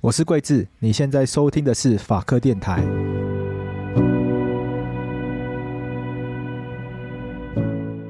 [0.00, 2.80] 我是桂智，你现在收听的是法科电台。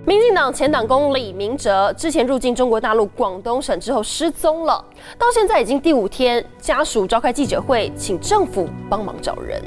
[0.04, 4.84] 民进党前党工李明哲之前入境中国大陆广东省之后失踪了，
[5.16, 9.62] 到现在已经第五天，家属召开记者会，请政府帮忙找人。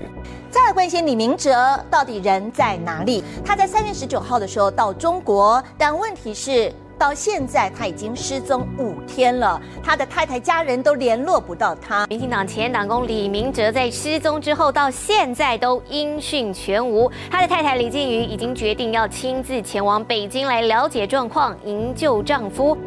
[0.52, 3.24] 再来关心李明哲到底人在哪里？
[3.44, 6.72] 他在三月十九号的时候到中国，但问题是。
[7.02, 12.06] 到现在他已经失踪五天了，他的太太家人都联络不到他。
[12.06, 22.78] 民进党前党工李明哲在失踪之后到现在都音讯全无，他的太太李静瑜已经决定要亲自前往北京来了解状况，营救丈夫。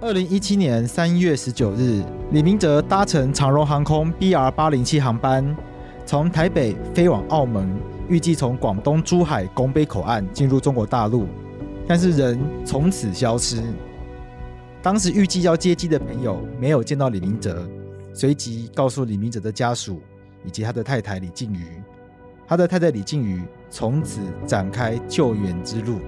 [0.00, 5.56] 二零一七年三月十九日，李明哲搭乘长荣航空 BR 八零七航班
[6.04, 7.72] 从台北飞往澳门，
[8.08, 11.28] 预计从广东珠海拱北口岸进入中国大陆。
[11.86, 13.62] 但是人从此消失。
[14.82, 17.68] 当时预计要接机的朋友没有见到李明哲，
[18.12, 20.00] 随即告诉李明哲的家属
[20.44, 21.82] 以及他的太太李静瑜。
[22.46, 26.00] 他的太太李静瑜从此展开救援之路。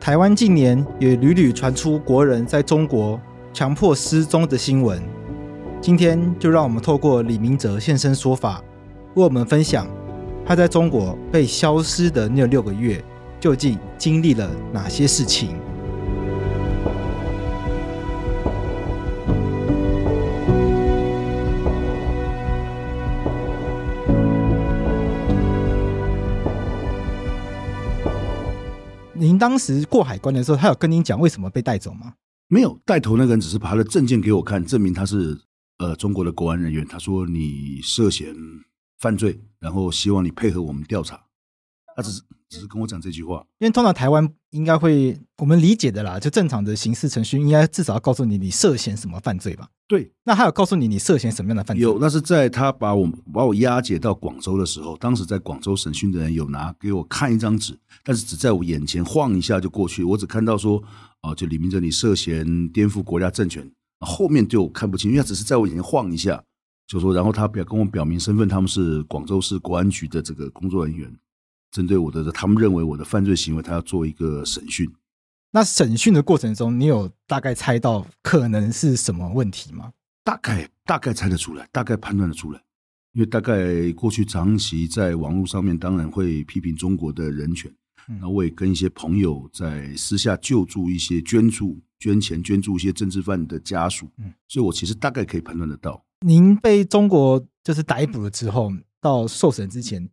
[0.00, 3.20] 台湾近年也屡屡传出国人在中国
[3.52, 5.02] 强迫失踪的新闻。
[5.80, 8.62] 今天就让我们透过李明哲现身说法，
[9.14, 9.88] 为我们分享
[10.44, 13.02] 他在中国被消失的那六个月，
[13.40, 15.56] 究竟经历了哪些事情。
[29.14, 32.12] 您当时过海关的时候，他有跟您讲为什么被带走吗？
[32.48, 35.47] 没有，带头那个人只是把他的证件给我看，证明他是。
[35.78, 38.34] 呃，中国的国安人员他说你涉嫌
[38.98, 41.20] 犯罪，然后希望你配合我们调查。
[41.96, 49.68] 他只是只是跟我讲这句话，因为通常台湾应该会我们理解的啦，就正常的刑事程序应该至少要告诉你你涉嫌什么犯罪吧？
[49.88, 51.82] 对，那他有告诉你你涉嫌什么样的犯罪？
[51.82, 60.80] 有，那是在他把我把我押解到广州的时候，当时在广州审讯的人有拿给我看一张纸，但是只在我眼前晃一下就过去，我只看到说
[61.22, 63.68] 哦，就李明哲你涉嫌颠覆国家政权。
[64.00, 66.42] 后面就看不清，因为他只是在我眼前晃一下，
[66.86, 71.12] 就说，然后他表跟我表明身份，他们是广州市国安局的这个工作人员，
[71.70, 74.88] 针对我的，他们认为我的犯罪行为，他要做一个审讯。
[75.50, 79.92] 那审讯的过程中，你有大概猜到可能是什么问题吗？
[80.22, 82.60] 大概大概猜得出来，大概判断得出来，
[83.12, 87.72] 因为大概过去长期在网络上面，当然会批评中国的人权。
[88.20, 96.02] 那我也跟一些朋友在私下救助一些捐助、捐钱捐助一些政治犯的家属，嗯，所以我其实大概可以判断得到。
[96.26, 100.08] 您被中国就是逮捕了之后，到受审之前，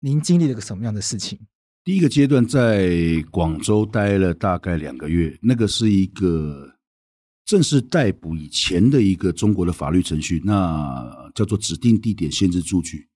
[0.00, 1.38] 您经历了个什么样的事情？
[1.84, 6.74] 第一个阶段在广州待了大概两个月，那个是一个
[7.46, 13.07] 正式逮捕以前的一个中国的法律程序，那叫做指定地点限制住居。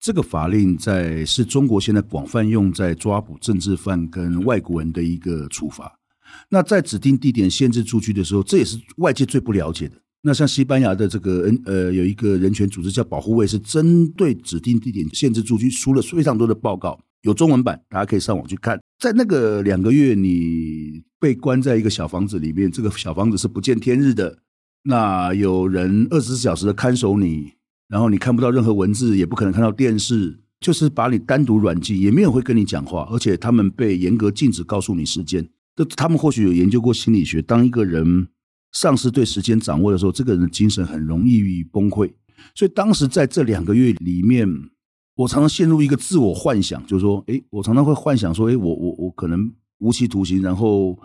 [0.00, 5.92] 这个法令在是中国现在广泛用在抓捕政治犯跟外国人的一个处罚。
[6.48, 9.96] 那在指定地点限制住居的时候，这也是外界最不了解的。
[10.22, 18.78] 那像西班牙的这个呃有一个人权组织叫保护卫，是针对指定地点限制住居出了非常多的报告，有中文版，大家可以上网去看。
[18.98, 24.38] 在那个两个月，你被关在一个小房子里面，这个小房子是不见天日的，
[24.84, 27.57] 那有人二十四小时的看守你。
[27.88, 35.48] 然后你看不到任何文字，也不可能看到电视，就是把你单独软禁，也没有会跟你讲话，而且他们被严格禁止告诉你时间。
[35.74, 38.28] 这他们或许有研究过心理学，当一个人
[38.72, 42.12] 丧失对时间掌握的时候，这个人的精神很容易崩溃。
[42.54, 44.46] 所以当时在这两个月里面，
[45.14, 50.98] 我常常陷入一个自我幻想，就是说，诶，我常常会幻想说，诶，我我我可能无期徒刑，然后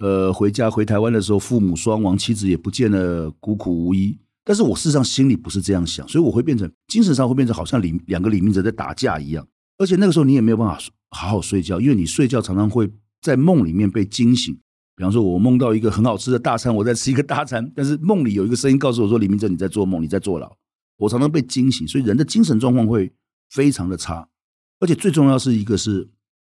[0.00, 4.18] 呃回家回台湾的时候，父母双亡，妻子也不见了，孤苦无依。
[4.48, 12.90] 但是我事实上心里不是这样想，所以我会变成精神上会变成好像李两个李明哲在打架一样，而且那个时候你也没有办法好好睡觉，因为你睡觉常常会
[13.20, 14.58] 在梦里面被惊醒。
[14.96, 20.50] 比方说，我梦到一个很好吃的大餐，我在吃一个大餐，但是梦里有一个声音告诉我说：“李明哲，你在做梦，你在坐牢。”
[20.96, 23.12] 我常常被惊醒，所以人的精神状况会
[23.50, 24.30] 非常的差。
[24.80, 26.08] 而且最重要是一个是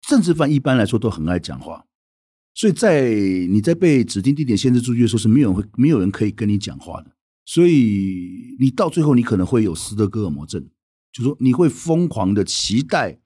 [0.08, 1.84] 政治犯一般来说都很爱讲话，
[2.54, 7.10] 所以在你在被指定地点限制住居的时候，是没有人会没有人可以跟你讲话的。
[7.52, 10.64] 所以你到最后，你可能会有斯德哥尔摩症，
[11.12, 13.18] 就说你会疯狂的期待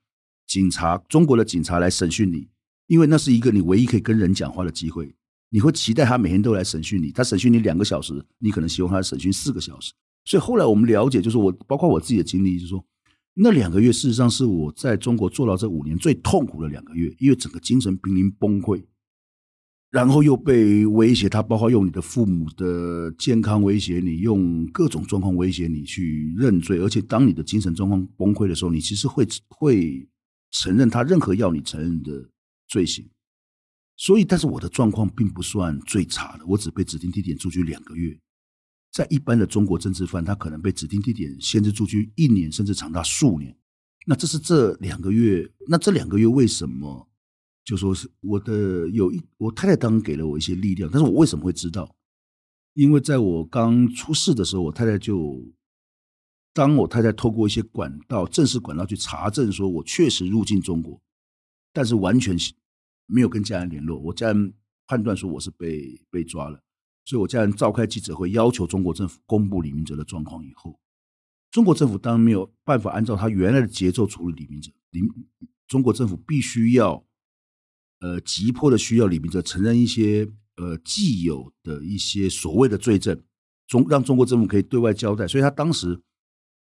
[0.46, 2.48] 警察，中国的警察来审讯你，
[2.86, 5.14] 因为那是一个你唯一可以跟人讲话的机会。
[5.50, 9.92] 你会期待他每天都来审讯你，他审讯你两个小时，你可能希望他审讯四个小时。
[10.24, 12.82] 所以后来我们了解，就是我包括我自己的经历，就是说
[13.34, 18.82] 那两个月事实上是我在中国坐牢这五年最痛苦的两个月，因为整个精神濒临崩溃，
[19.94, 30.04] 然后又被威胁，他包括用你的父母的健康威胁你，用各种状况威胁你去认罪，而且当你的精神状况崩溃的时候，你其实会会
[30.50, 32.28] 承认他任何要你承认的
[32.66, 33.08] 罪行。
[33.96, 38.18] 所以，但是我的状况并不算最差的，我只被指定地点住居两个月。
[38.90, 43.56] 在一般的中国政治犯，他可能被指定地点限制住居一年，甚至长达数年。
[44.08, 47.08] 那这是这两个月，那这两个月为什么？
[47.64, 51.96] 就说是我的有一我太太当给了我一些力量，但是我为什么会知道？
[52.74, 55.44] 因为在我刚出事的时候，我太太就
[56.52, 61.00] 当我太太透过一些管道，正式管道去查证，说我确实入境中国，
[61.72, 62.36] 但是完全
[63.06, 63.98] 没有跟家人联络。
[63.98, 64.52] 我家人
[64.86, 66.60] 判断说我是被被抓了。
[67.06, 70.80] 所以，我家人召开记者会，要求中国政府公布李明哲的状况以后，
[71.50, 74.72] 中国政府当然没有办法按照他原来的节奏处理李明哲。
[74.90, 75.00] 李
[75.68, 77.04] 中国政府必须要，
[78.04, 83.18] 呃，急迫的需要李明哲承认一些呃既有的一些所谓的罪证，
[83.66, 85.26] 中让中国政府可以对外交代。
[85.26, 85.98] 所以他当时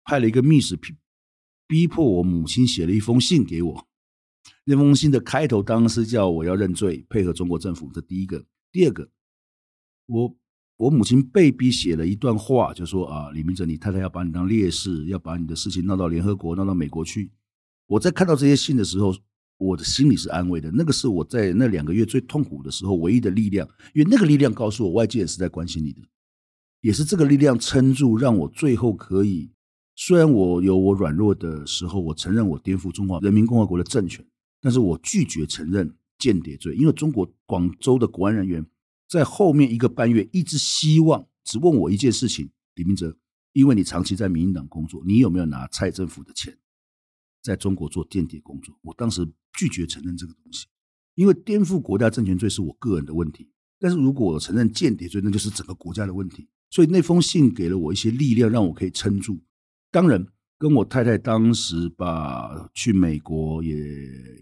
[0.05, 0.95] 派了一个密使逼
[1.67, 3.89] 逼迫我母亲写了一封信给我，
[4.65, 7.91] 那封信的开头当时叫我要认罪，配合中国政府。
[7.95, 9.09] 这第一个，第二个。
[10.05, 10.37] 我
[10.77, 17.31] 我母亲被逼写了一段话，就说啊，李明哲，你太太要把你当烈士，要把你的事情闹到联合国，闹到美国去。
[17.87, 19.15] 我在看到这些信的时候，
[19.63, 20.71] 我的心里是安慰的。
[20.73, 26.01] 那个是我在那两个月最痛苦的时候唯一的力量，因为那个力量告诉我，外界也是在关心你的，
[26.81, 29.51] 也是这个力量撑住，让我最后可以。
[29.95, 34.25] 虽然我有我软弱的时候，我承认我颠覆中华人民共和国的政权，
[34.61, 38.65] 但是我拒绝承认间谍罪，因为中国广州的国安人员。
[39.09, 43.15] 在后面一个半月，一直希望只问我一件事情：李明哲，
[43.53, 46.57] 因为你长期在民进党工作，你有没有拿蔡政府的钱
[47.43, 48.79] 在中国做间谍工作？
[48.83, 50.67] 我当时拒绝承认这个东西，
[51.15, 56.49] 因为颠覆国家政权罪是我个人的问题，但是如果我承认间谍罪，那就是整个国家的问题。
[56.71, 59.43] 所以那封信给了我一些力量，让我可以撑住。
[59.91, 63.75] 当然，跟我太太当时把去美国，也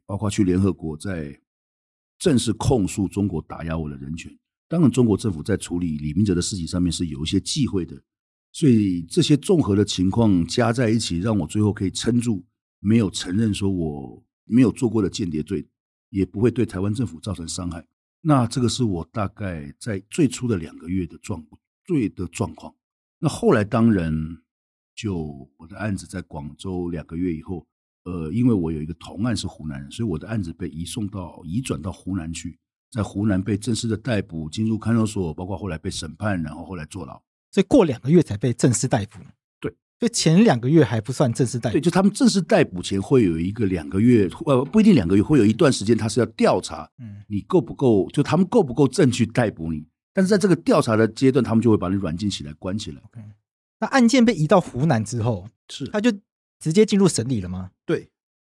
[0.06, 1.36] 包括去联合国，在
[2.20, 4.30] 正式控诉中国打压我的人权。
[4.68, 8.00] 当然，中国政府在处理李明哲的事情上面是有一些忌讳的，
[8.52, 12.44] 所以这些综合的情况加在一起，让我最后可以撑住，
[12.80, 15.68] 没有承认说我没有做过的间谍罪，
[16.08, 17.86] 也不会对台湾政府造成伤害。
[18.22, 21.42] 那这个是我大概在最初的两个月的状
[21.84, 22.74] 最的状况。
[23.18, 24.12] 那后来当然，
[24.94, 27.66] 就我的案子在广州两个月以后，
[28.04, 32.58] 呃，因为我有一个同案是湖南人，所以我的案子被移送到移转到湖南去。
[32.90, 37.22] 在湖南被正式的逮捕，进入看守所，包括后来被审判，然后后来坐牢，
[37.52, 39.20] 所以过两个月才被正式逮捕。
[40.00, 41.74] 对，所以前两个月还不算正式逮捕。
[41.74, 49.86] 对，就他们正式逮捕前会有一个两个月，呃，不一定两个月，会有一段时间，他是要调查，嗯，你够不够，就他们够不够证据逮捕你。
[50.14, 53.00] 但是在这个调查的阶段，他们就会把你软禁起来，关起来。
[53.12, 53.22] OK，
[53.78, 56.10] 那案件被移到湖南之后，是他就
[56.58, 57.70] 直接进入审理了吗？
[57.84, 58.08] 对。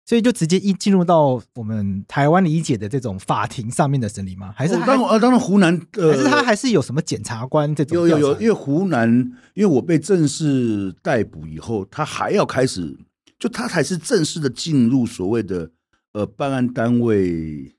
[0.03, 4.53] 所以就直接一进入到我们台湾理解的这种法庭上面的审理吗？
[4.57, 7.97] 还是当呃当然湖南呃，还是他还是有什么检察官这种？
[7.97, 9.09] 有有有，因为湖南，
[9.53, 12.97] 因为我被正式逮捕以后，他还要开始，
[13.39, 15.71] 就他才是正式的进入所谓的
[16.13, 17.75] 呃办案单位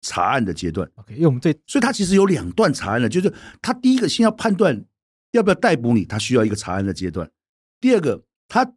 [0.00, 0.88] 查案的阶段。
[0.94, 3.30] OK，因为我们这，所以他其实有两段查案的，就是
[3.60, 4.84] 他第一个先要判断
[5.32, 7.26] 要不要逮捕你，他需要一个查案的阶段；
[7.80, 8.72] 第二个他。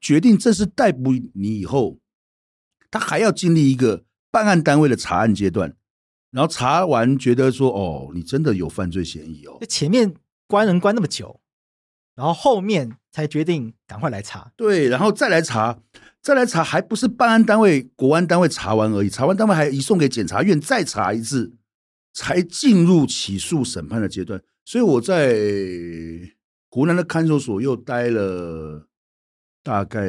[0.00, 1.98] 决定正式逮捕你以后，
[2.90, 5.76] 他还要经历一个办案单位的查案阶段，
[6.30, 10.14] 然后查完觉得说：“哦，你真的有犯罪嫌疑哦。”前面
[10.46, 11.40] 关人关那么久，
[12.14, 14.52] 然后后面才决定赶快来查。
[14.56, 15.80] 对，然后再来查，
[16.22, 21.56] 再来查，还不是办案单位、国安单位查完而已，查完单位还移送给检察院再查一次，
[22.14, 24.42] 才进入起诉审判的阶段。
[24.64, 25.34] 所以我在
[26.70, 28.87] 湖南的看守所又待了。
[29.62, 30.00] 大概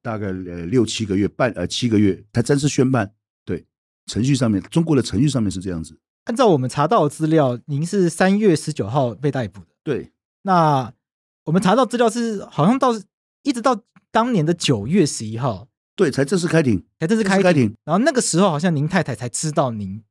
[0.00, 3.12] 大概呃六七个月半呃七个月才正式宣判。
[3.44, 3.64] 对，
[4.06, 5.98] 程序上面，中国的程序上面是这样子。
[6.24, 9.66] 按照我们查到的资料，您是三月十九号被逮捕的。
[9.84, 10.10] 对，
[10.42, 10.92] 那
[11.44, 12.92] 我们查到资料是好像到
[13.42, 17.74] 一直到当年的九月十一号，对，才正式开庭，才正式开庭。
[17.84, 20.02] 然后那个时候好像您太太才知道您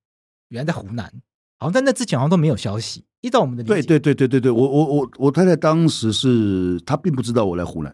[0.47, 1.11] 原来在湖南，
[1.59, 3.03] 好像在那之前好像都没有消息。
[3.19, 7.93] 依照我们的理解，对对对对对对，我我我我太太当时是她并不知道我来湖南。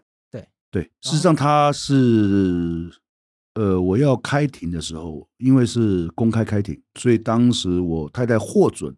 [0.72, 2.90] 对，事实上他是，
[3.52, 8.96] 呃，我要开庭的时候，因为是公开开庭，所以当时我太太获准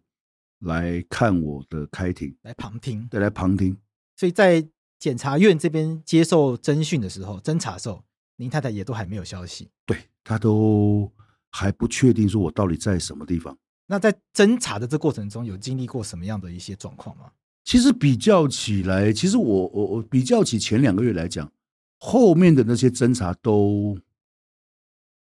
[0.59, 3.77] 来看我的开庭，来旁听，对，来旁听。
[4.15, 4.65] 所以在
[4.97, 8.01] 检察院这边接受侦讯的时候，侦查的时候，
[8.37, 9.69] 您太太也都还没有消息。
[9.85, 11.11] 对，他都
[11.51, 13.57] 还不确定说我到底在什么地方。
[13.87, 17.25] 那在侦查的这过程中，有经历过什么样的一些状况吗？
[17.65, 21.51] 其实比较起来，其实我我我比较起前两个月来讲，
[21.97, 23.97] 后面的那些侦查都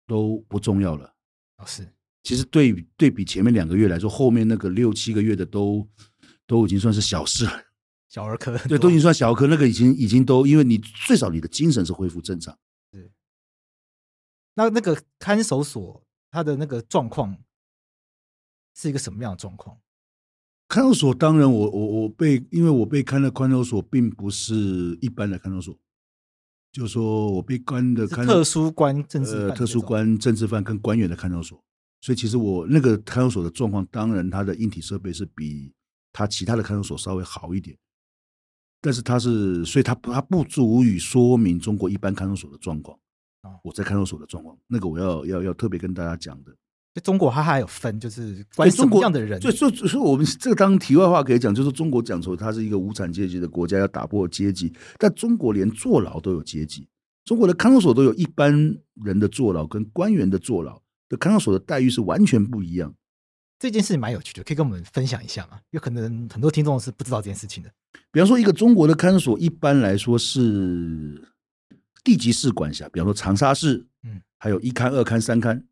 [0.06, 1.14] 都不重要了。
[1.58, 1.86] 哦，是。
[2.22, 5.88] 其实对对比前面两个月来说，后面那个六七个月的都
[6.46, 7.64] 都已经算是小事了，
[8.08, 8.56] 小儿科。
[8.68, 9.46] 对，都已经算小儿科。
[9.46, 12.58] 那个已经已经都，因为你最少你的精神是恢复正常。
[12.92, 13.12] 是。
[14.54, 17.36] 那那个看守所他的那个状况。
[18.78, 19.80] 是一个什么样的状况？
[20.68, 24.54] 看守所当然我，我我我被，因为我被看的看守所并不是
[25.00, 25.78] 一般的看守所，
[26.76, 31.58] 就是说我被关的看特殊关政治犯、呃，特殊关政治犯跟官员的看守所，
[32.02, 35.72] 所以其实我那个看守所的状况，当然它的硬体设备是比
[36.12, 37.74] 他其他的看守所稍微好一点，
[38.82, 42.98] 但是它是，所以它它不足以说明中国一般看守所的状况
[43.40, 43.56] 啊。
[43.64, 46.54] 我在看守所的状况，那个我要要要特别跟大家讲的。
[47.00, 49.40] 中国它还有分，就是关于什么样的人？
[49.40, 54.72] 所以说，所以我们这个当题外话可以讲，就是中国讲说它是一个无产阶级的国家，要打破阶级。
[54.98, 56.88] 但中国连坐牢都有阶级，
[57.24, 58.52] 中国的看守所都有一般
[59.04, 62.94] 人的坐牢跟官员的坐牢的看守所的待遇是完全不一样。
[63.58, 65.58] 这件事情蛮有趣的，可以跟我们分享一下吗？
[65.70, 67.70] 有可能很多听众是不知道这件事情的。
[68.12, 71.22] 比方说，一个中国的看守所一般来说是
[72.04, 75.62] 地级市管辖，比方说长沙市，嗯，还有一勘、二勘、三勘。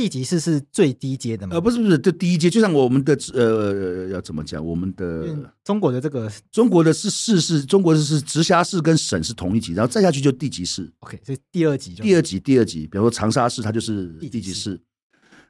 [0.00, 1.54] 地级市是最低阶的吗？
[1.54, 4.64] 呃，不是不是，这第一阶就像我们的呃，要怎么讲？
[4.64, 10.90] 我们的中国的这个中国的是市是，中国的是直辖市跟省是同一级，然后再下去就地级市。
[11.00, 14.80] OK，所以第二级就第二级第二级，比如说长沙市，它就是地级市。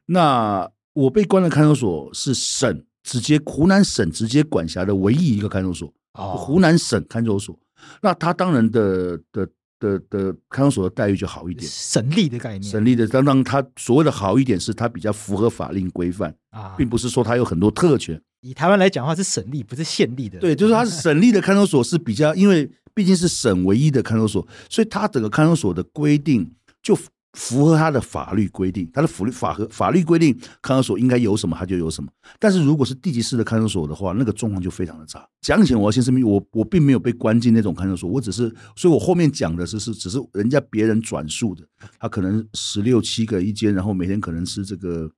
[0.07, 7.57] 那我被关的看守所是省直接湖南省直接管辖的唯一一个看守所，哦，湖南省看守所。
[8.02, 9.49] 那他当然的的。
[9.80, 18.22] 的的看守所的待遇就好一点，省立的概念，省立的，当然他所谓的好一点，是他比较符合法令规范啊，并不是说他有很多特权。
[18.42, 20.38] 以台湾来讲的话，是省立，不是县立的。
[20.38, 26.49] 对，就是它是省立的看守所是比较，因为毕竟是省唯一的看守所，所以它整个看守所的规定
[26.82, 26.96] 就。
[27.34, 32.10] 符合他的法律规定，他的法律法和法律规定，看守所应该有什么，他就有什么。
[32.40, 35.25] 但是如果是地级市的看守所的话，那个状况就非常的差。
[35.40, 41.64] 讲起来，我要先声明，我我并没有被关进那种看守所，我只是，所以我后面讲的是是只是人家别人转述的。
[42.00, 45.08] 他可能十六七个一间，然后每天可能吃这个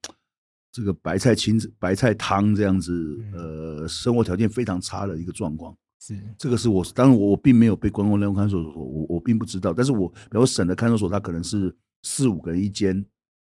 [0.71, 5.75] 这个白菜青白菜汤这样子，呃，生活条件非常差的一个状况。
[5.99, 9.73] 是这个是我当然我我并没有被关过那种看守所，我我并不知道。
[9.73, 11.75] 但是我比如省的看守所，他可能是。
[12.03, 13.07] 四五个人一间，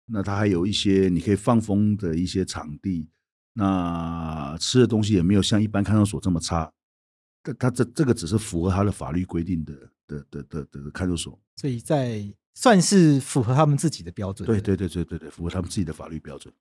[0.06, 3.10] 那它还有一些你可以放风的一些场地，
[3.54, 6.72] 那吃的东西也没有像一般看守所这么差，
[7.44, 9.74] 但他这这个只是符合他的法律规定的
[10.08, 12.25] 的的的的，的看守所，所以在
[12.56, 14.48] 算是符合他们自己的标准。
[14.48, 16.54] 对对对对对对，符合他们自己的法律标准。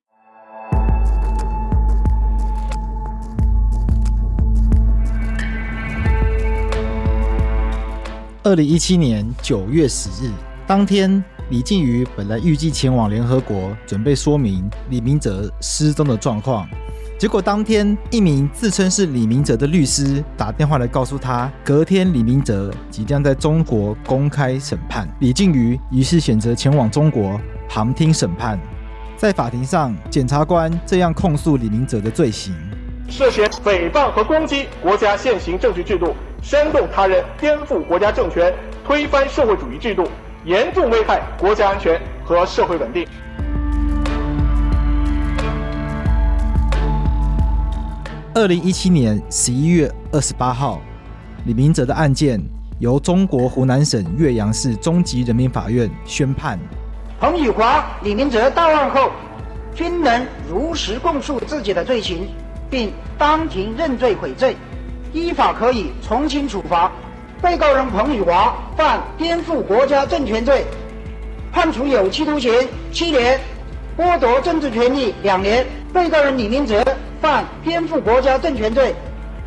[8.43, 10.29] 二零一七年九月十日
[10.67, 11.23] 当天。
[11.49, 16.67] 李静瑜本来预计前往联合国，准备说明李明哲失踪的状况。
[17.17, 25.07] 结果当天，一名自称是李明哲的律师打电话来告诉他，隔天李明哲即将在中国公开审判。
[25.21, 27.39] 李静瑜于是选择前往中国
[27.69, 28.59] 旁听审判。
[29.15, 32.53] 在法庭上，检察官这样控诉李明哲的罪行：
[33.07, 36.13] 涉嫌诽谤和攻击国家现行政治制度，
[36.43, 38.53] 煽动他人颠覆国家政权，
[38.85, 40.05] 推翻社会主义制度。
[40.45, 43.07] 严重危害国家安全和社会稳定。
[48.33, 50.79] 二零一七年十一月二十八号，
[51.45, 52.39] 李明哲的案件
[52.79, 56.59] 由中国湖南省岳阳市中级人民法院宣判。
[57.19, 59.11] 彭宇华、李明哲到案后，
[59.73, 62.27] 均能如实供述自己的罪行，
[62.69, 64.55] 并当庭认罪悔罪，
[65.11, 66.91] 依法可以从轻处罚。
[67.41, 70.65] 被告人彭宇华犯颠覆国家政权罪，
[71.51, 72.51] 判处有期徒刑
[72.91, 73.39] 七年，
[73.95, 75.65] 剥夺政治权利两年。
[75.93, 76.83] 被告人李明哲
[77.21, 78.93] 犯颠覆国家政权罪，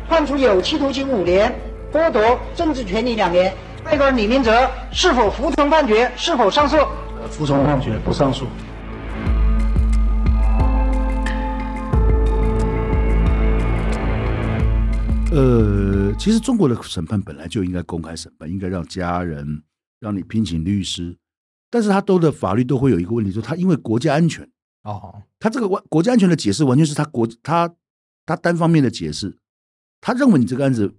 [0.09, 1.53] 判处有期徒刑五年，
[1.93, 3.53] 剥夺政治权利两年。
[3.89, 6.09] 被告人李明哲是否服从判决？
[6.15, 6.77] 是否上诉？
[7.29, 8.45] 服从判决，不上诉。
[15.31, 19.63] 呃，其实中国的审判本来就应该公开审判，应该让家人
[19.99, 21.17] 让你聘请律师，
[21.69, 24.45] 但是他都的法律都会有一个问题，就是他因为国家安全
[24.83, 27.73] 哦，他这个国国家安全的解释完全是他国他
[28.25, 29.37] 他单方面的解释，
[30.01, 30.93] 他认为你这个案子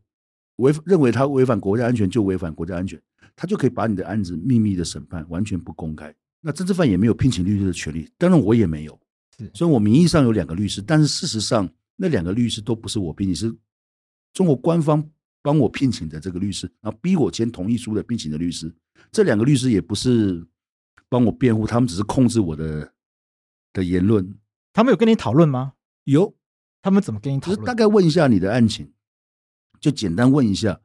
[0.57, 2.99] 违认为他违反国家安全就违反国家安全，
[3.37, 6.15] 他就可以把你的案子秘密的审判，完全不公开。
[6.41, 8.99] 那政治犯也没有聘请律师的权利，当然我也没有。
[9.37, 13.55] 是，所以我名义上有两个律师，但是事实上那两个律师都不是我聘请，是
[14.33, 15.05] 中国官方
[15.43, 18.75] 帮我聘请的这个律师，然后逼我签同意书的聘请的律师。
[19.11, 20.47] 这两个律师也不是
[21.09, 22.93] 帮我辩护，他们只是控制我的
[23.73, 24.35] 的言论。
[24.73, 25.75] 他们有跟你讨论吗？
[26.05, 26.35] 有，
[26.81, 27.65] 他们怎么跟你讨论？
[27.65, 28.93] 大概问一下你的案情，
[29.81, 30.81] 就简单问一下。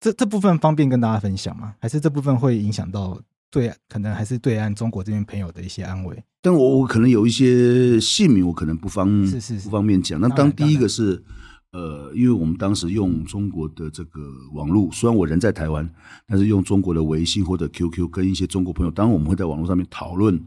[0.00, 1.74] 这这部分方便跟大家分享吗？
[1.80, 3.20] 还是这部分会影响到？
[3.50, 10.20] 对，可能还是对岸中国这边朋友的一些安慰，但我我可能有一些姓名，我可能不方是是是不方便讲。
[10.20, 11.24] 那当第一个是，
[11.72, 14.20] 呃，因为我们当时用中国的这个
[14.52, 15.88] 网络，虽然我人在台湾，
[16.26, 20.42] 但是用中国的微信或者 QQ 跟一些中国朋友，当然我们会在网络上面讨论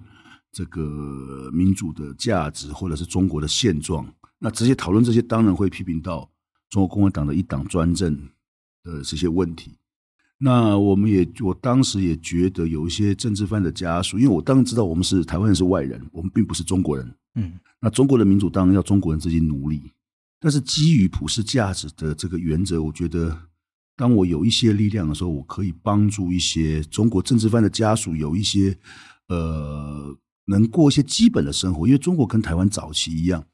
[0.52, 4.06] 这个民主的价值或者是中国的现状。
[4.40, 6.28] 那直接讨论这些，当然会批评到
[6.70, 8.16] 中国共产党的一党专政
[8.84, 9.78] 的这些问题。
[10.40, 17.14] 那我们也，我当时也觉得有一些政治犯的家属，因为我当然知道我们是台湾人，是外人，我们并不是中国人。
[17.36, 19.92] 嗯，那中国的民主当然要中国人自己努力，
[20.42, 23.38] 但是基于普世价值的这个原则，我觉得
[23.96, 28.76] 当我有一些力量的时候，我可以帮助一些中国政治犯的家属有一些
[29.28, 31.86] 呃，能过一些基本的生活。
[31.86, 33.46] 因为中国跟台湾早期一样，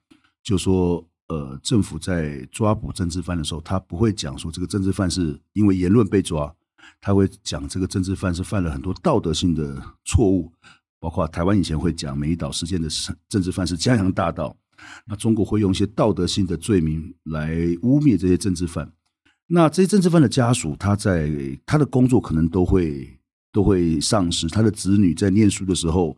[0.41, 6.55] 就说呃，政府在抓捕政治犯的时候，他不会讲说这个政治犯是因为言论被抓。
[7.01, 10.49] 他会讲这个政治犯是犯了很多道德性的错误，
[11.01, 12.87] 包括台湾以前会讲美岛事件的
[13.27, 14.55] 政治犯是江洋大盗，
[15.05, 18.91] 那中国会用一些道德性的罪名来污蔑这些政治犯。
[19.47, 21.31] 那这些政治犯的家属，他在
[21.65, 23.19] 他的工作可能都会
[23.51, 26.17] 都会丧失，他的子女在念书的时候，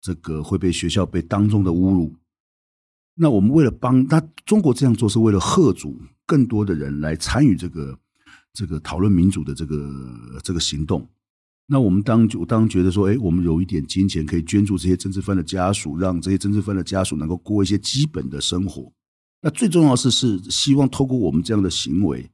[0.00, 2.14] 这个会被学校被当众的侮辱。
[3.14, 7.98] 那我们为了帮他，中国这样做是为了吓阻更多的人来参与这个。
[8.54, 11.08] 这个讨论民主的这个这个行动，
[11.70, 18.90] 那我们当就当觉得说，哎，我们有一点金钱可以捐助这些政治犯的家属，让这些政治犯的家属能够过一些基本的生活。
[19.42, 22.30] 那最重要的是，是希望透过我们这样的行为，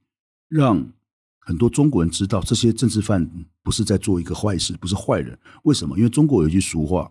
[0.48, 0.87] 让
[1.40, 3.28] 很多中国人知道，这些政治犯
[3.64, 5.37] 不是在做一个坏事，不是坏人。
[5.64, 5.98] 为什么？
[5.98, 7.11] 因为中国有一句俗话，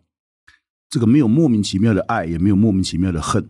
[0.90, 3.50] 这个没有莫名其妙的爱，也没有莫名其妙的恨。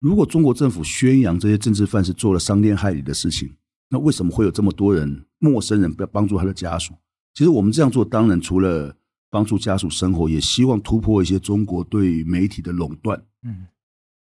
[0.00, 3.54] 如果中国政府宣扬这些政治犯是做了伤天害理的事情，
[3.88, 6.92] 那为什么会有这么多人，陌生人不要帮助他的家属？
[7.34, 8.96] 其实我们这样做，当然除了
[9.30, 13.22] 帮助家属生活，也希望突破一些中国对媒体的垄断。
[13.42, 13.66] 嗯，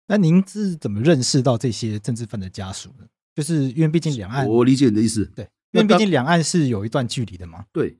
[0.07, 3.07] 那您是怎么认识到这些政治犯的家属的？
[3.35, 5.25] 就是因为毕竟两岸，我理解你的意思。
[5.35, 7.65] 对，因为毕竟两岸是有一段距离的嘛。
[7.71, 7.97] 对，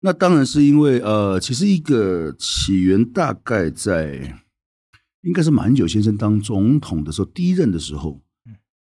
[0.00, 4.40] 那当然是因为呃，其实一个起源大概在
[5.22, 8.20] 应该是马英九先生当总统的时候，第一任的时候。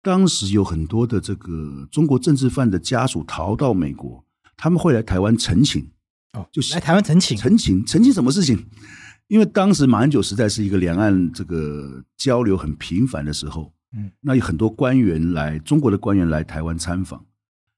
[0.03, 4.25] 当时有很多的这个中国政治犯的家属逃到美国，
[4.61, 5.89] 他们会来台湾陈情，
[6.33, 8.63] 哦，就是来台湾陈情，陈情，陈情什么事情？
[9.27, 17.25] 因为当时马英九时代是一个两岸这个交流很频繁的时候，嗯，那有很多官员来，中国的官员来台湾参访，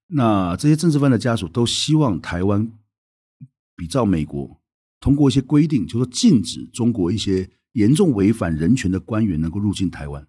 [0.07, 2.69] 那这些政治犯的家属都希望台湾
[3.77, 4.59] 比照美国，
[4.99, 10.27] 通过一些规定，就是说禁止中国一些严重违反人权的官员能够入境台湾。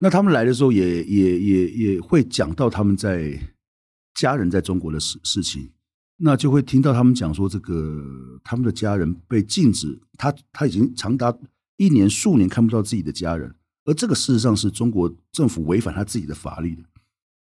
[0.00, 3.38] 那他们来的时候也，也也也也会讲到他们在
[4.20, 5.70] 家人在中国的事事情，
[6.18, 8.04] 那就会听到他们讲说，这个
[8.44, 11.34] 他们的家人被禁止，他他已经长达
[11.78, 13.54] 一年数年看不到自己的家人，
[13.86, 16.82] 而这个事实上是中国政府违反他自己的法律的。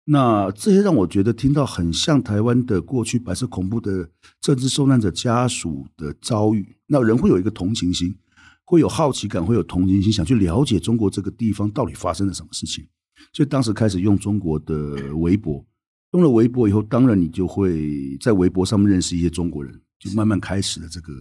[0.05, 8.15] 那这些让我觉得听到很像台湾的过去白色恐怖的政治受难者家属的遭遇，那人会有一个同情心。
[8.63, 12.87] 会有好奇感，会有同情心，想去了解中国这个地方到底发生了什么事情。
[13.33, 15.65] 所以当时开始用中国的微博，
[16.11, 21.13] 用了微博以后，当然你就会在微博上面认识一些中国人，就慢慢开始了这个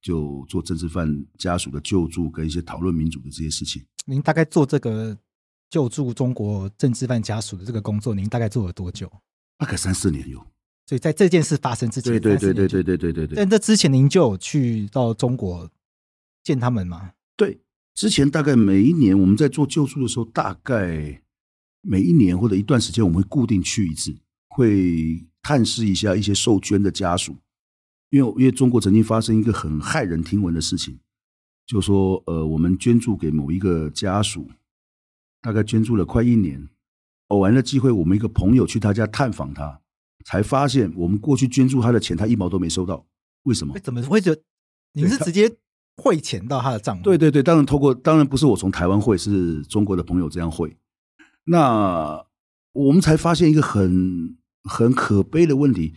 [0.00, 3.84] 就做政治犯家属的救助跟一些讨论民主的这些事情。
[4.04, 5.16] 您大概做这个
[5.70, 9.10] 救助中国政治犯家属的这个工作，您大概做了多久？
[9.58, 10.38] 大概三四年有。
[10.86, 13.36] 所以在这件事发生之前，对对对对对对对对对。
[13.36, 15.70] 在这之前，您就有去到中国。
[16.44, 17.10] 见他们吗？
[17.36, 17.58] 对，
[17.92, 21.20] 之前大概每一年我们在做救助的时候，大概
[21.86, 24.14] 每一年或者一段时间，我们会固定去一次，
[24.48, 27.36] 会探视一下一些受捐的家属。
[28.10, 30.98] 因为因为中国曾经发生一个很骇人听闻的事情，
[31.66, 34.50] 就说呃，我们捐助给某一个家属，
[35.40, 36.68] 大概捐助了快一年，
[37.28, 39.80] 偶然的机会，我们一个朋友去他家探访他，
[40.24, 43.06] 才发现我们过去捐助他的钱，他一毛都没收到。
[43.42, 43.78] 为什么？
[43.80, 44.42] 怎么会觉得
[44.92, 45.56] 你是直接？
[46.02, 47.02] 汇钱到他的账户？
[47.02, 50.76] 对对对，当然透过，当然不是我从台湾汇，是中国的朋友这样汇。
[51.46, 52.24] 那
[52.72, 55.94] 我们才发现一个很很可悲的问题，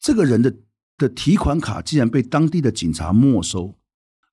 [0.00, 0.54] 这个人的
[0.96, 3.74] 的提款卡竟然被当地的警察没收，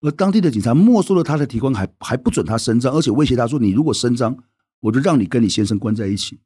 [0.01, 4.37] 而当地的警察没收了他的提款卡，还还不准他伸张，而且威胁他说：“你如果伸张，
[4.79, 6.39] 我就让你跟你先生关在一起。”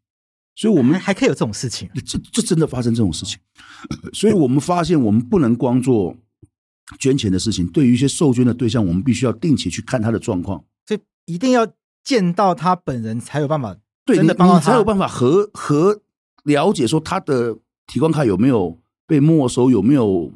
[0.56, 3.40] 所以，我们还可以有这种事情，这这真的发生这种事情。
[4.14, 6.16] 所以我们发现，我们不能光做
[7.00, 11.66] 捐钱的事情，对于一些受捐的对象，我们必须要定期去看他的状况，所以一定要
[12.04, 16.02] 见到他本人才有办法，对，真的帮他才有办法和和
[16.44, 20.32] 了解说他的提款卡有没有被没收，有没有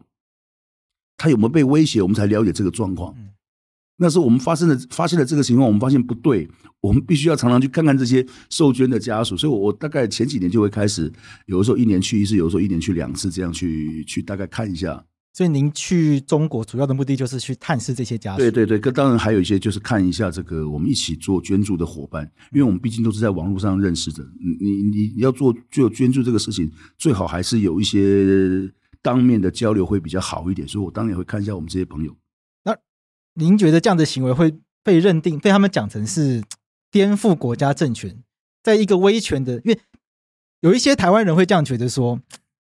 [1.17, 3.13] 他有没有被威胁，我们才了解这个状况。
[3.17, 3.29] 嗯
[3.99, 6.47] 那时候我们发生了发现了这个情况，我们发现不对，
[6.81, 9.35] 我们必须要常常去看看这些受捐的家属。
[9.35, 11.11] 所以我，我大概前几年就会开始，
[11.47, 15.03] 有的时候一年去一次，有的时候一年去两次，这样去去大概看一下。
[15.37, 18.39] 所以，您去中国主要的目的就是去探视这些家属。
[18.39, 24.23] 对对对，跟当然还有一些就是看一下这个我们一起做捐助的伙伴，因为我们毕竟都是在网络上认识的。
[24.39, 28.67] 你你你要做就捐助这个事情，最好还是有一些
[29.03, 30.67] 当面的交流会比较好一点。
[30.67, 32.17] 所以我当然也会看一下我们这些朋友。
[32.63, 32.75] 那
[33.35, 36.43] 您觉得这样的行为会被认定被他们讲成是
[36.89, 38.23] 颠覆国家政权，
[38.63, 39.79] 在一个威权的，因为
[40.61, 42.19] 有一些台湾人会这样觉得说，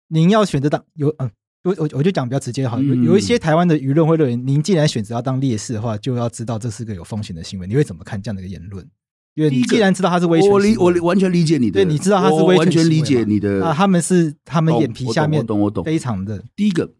[0.07, 1.29] 您要选择当有嗯，
[1.63, 8.85] 我我我就讲比较直接好，有有一些台湾的舆论会认为，您既然选择要当烈士的话，就要知道这是个有风险的行为，你会怎么看这样的一个言论？
[9.35, 16.93] 因为你既然知道他是威权，我理我完全理解你的，对，你知道他是威权，完全理解你的，啊，他们是他们眼皮下面，我懂我懂，非常的第一个。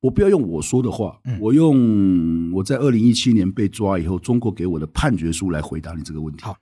[0.00, 6.44] 我不要用我说的话，我用我在二零一七年被抓以后，中国给我的判决书来回答你这个问题。
[6.44, 6.56] 好，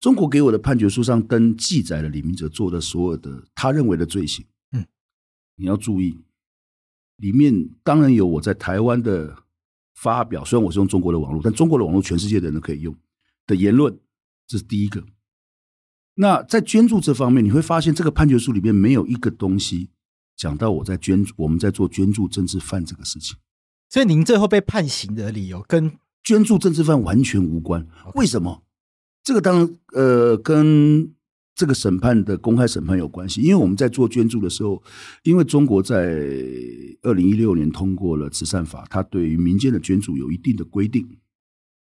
[0.00, 4.44] 中国给我的判决书上登记载了李明哲做的所有的他认为的罪行。
[4.72, 4.84] 嗯，
[5.56, 6.18] 你要注意，
[7.22, 9.36] 里面当然有我在台湾的
[9.94, 12.92] 发表，虽然我是用中国的网络，但中国的网络全世界的人都可以用
[13.46, 13.96] 的言论，
[14.48, 15.04] 这是第一个。
[16.16, 19.90] 那在捐助这方面，你会发现这个判决书里面没有一个东西。
[20.34, 23.36] 讲到我在捐，我们在做捐助政治犯这个事情，
[23.88, 25.92] 所以您最后被判刑的理由跟
[26.24, 27.86] 捐助政治犯完全无关。
[28.14, 28.64] 为什么？
[29.22, 31.14] 这个当然呃跟
[31.54, 34.82] 这个审判的公开审判有关系，因为我们在做捐助的时候，
[35.22, 36.16] 因为中国在
[37.02, 41.18] 二零一六年通过了慈善法，它对于民间的捐助有一定的规定，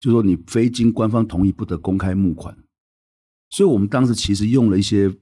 [0.01, 2.57] 就说你非经官方同意不得公开募款，
[3.51, 5.17] 所以我们当时其实用了一些。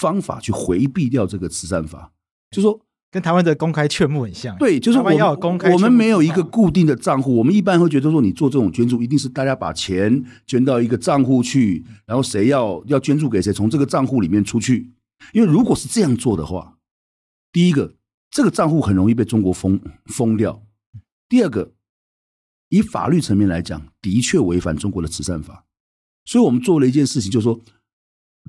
[0.00, 2.14] 方法去回避掉这个慈善法，
[2.50, 2.80] 就说
[3.12, 4.56] 跟台湾的公开劝募很像。
[4.56, 7.36] 对，就是我们要公开，我们没有一个固定的账户。
[7.36, 14.90] 我们一般会觉得说，你做这种捐助，一定是大家把钱捐到一个账户去，然后谁要要捐助给谁，从这个账户里面出去。
[15.32, 16.78] 因为如果是这样做的话，
[17.52, 17.94] 第一个，
[18.30, 20.62] 这个账户很容易被中国封封掉；
[21.28, 21.72] 第二个，
[22.70, 25.66] 以法律层面来讲，的确违反中国的慈善法。
[26.24, 27.60] 所以我们做了一件事情，就是说。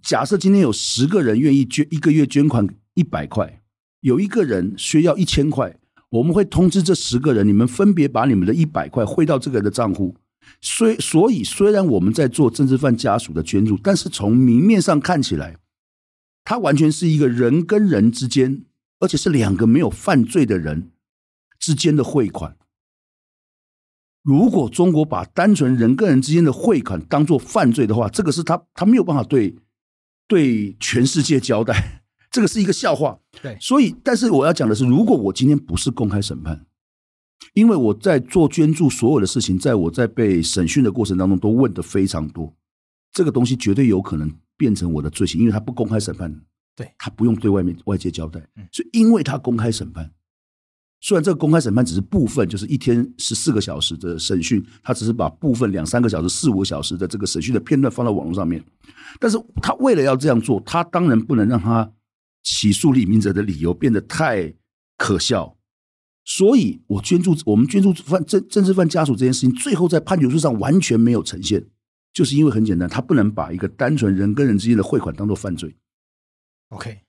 [0.02, 3.62] 假设今天有十个人愿意捐一个月捐款一百块，
[4.04, 10.16] 有一个人需要一千块，我们会通知这十个人，你们分别把你们的一百块汇到这个人的账户。
[10.60, 15.56] 虽所以，虽然我们在做政治犯家属的捐助，但是从明面上看起来，
[16.44, 18.66] 他完全是一个人跟人之间，
[19.00, 20.92] 而且是两个没有犯罪的人
[21.58, 22.58] 之间的汇款。
[24.22, 29.56] 如果中国把单纯人跟人之间的汇款当做犯罪的话，这个是他他没有办法对。
[30.26, 32.03] 对全世界交代，
[32.34, 33.18] 这个是一个笑话。
[33.42, 36.66] 对，所以，但是我要讲的是，如果我今天不是公开审判，
[37.54, 42.54] 因为我在做捐助所有的事情，在我在被审讯的过程当中都问的非常多，
[43.14, 46.36] 这个东西绝对有可能变成我的罪行，因为他不公开审判，
[46.76, 48.42] 对，他不用对外面外界交代，
[48.72, 50.12] 所以因为他公开审判。
[51.06, 58.64] 虽然这个公开审判只是部分，就是一天十四个小时的审讯，他只是把部分两三个小时、四五个小时的这个审讯的片段放到网络上面，
[59.20, 61.92] 但是他为了要这样做，他当然不能让他
[62.44, 64.54] 起诉李明哲的理由变得太
[64.98, 65.58] 可笑，
[66.26, 71.66] 所以我捐助我们捐助犯政政治犯家属这件事情，最后在判决书上完全没有呈现，
[72.14, 75.76] 就是因为很简单，他不能把一个单纯人跟人之间的汇款当做犯罪。
[76.70, 77.00] OK。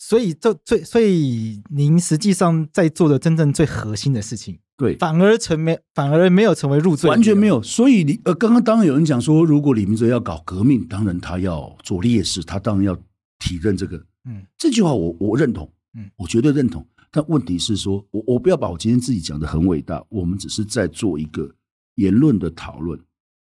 [0.00, 7.60] 所以，这最所以，您实际上在做的真正最核心的事情，对，反而成没，反而没有成为入罪，完全没有。
[7.60, 12.94] 所以，你呃，刚刚当然有人讲说，如果李明哲要搞革命，当然他要做烈士，他当然要
[13.40, 14.00] 体认这个。
[14.28, 16.86] 嗯，这句话我我认同，嗯，我绝对认同。
[17.10, 21.50] 但问题是说，我我不要把我今天自己讲的很伟大，我们只是在做一个
[21.94, 23.00] 言论的讨论，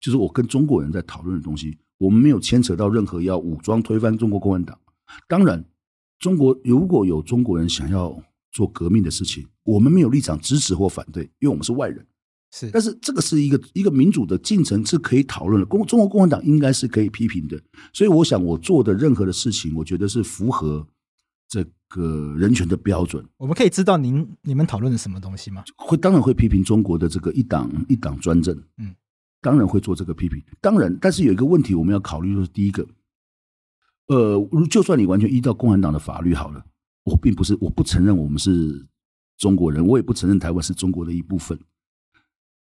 [0.01, 4.79] 就是我跟中国人在讨论的东西，我们没有牵扯到任何要武装推翻中国共产党，
[5.29, 5.65] 当然。
[6.21, 8.15] 中国如果有中国人想要
[8.53, 12.07] 做革命的事情，我们没有立场支持或反对，因为我们是外人。
[12.51, 15.67] 是，但是这个是一个一个民主的进程是可以讨论的。
[15.67, 17.61] 共中国共产党应该是可以批评的，
[17.93, 20.87] 所以我想我做的任何的事情，我觉得是符合
[21.49, 23.25] 这个人权的标准。
[23.37, 25.63] 我们可以知道您你们讨论的什么东西吗？
[25.77, 28.95] 会当然会批评中国的这个一党一党专政，嗯，
[29.41, 30.43] 当然会做这个批评。
[30.61, 32.85] 当然，但是有一个问题我们要考虑，就是第一个，
[34.09, 36.65] 呃，就算你完全依照共产党的法律好了，
[37.05, 38.87] 我并不是我不承认我们是
[39.39, 41.57] 中国人，我也不承认台湾是中国的一部分。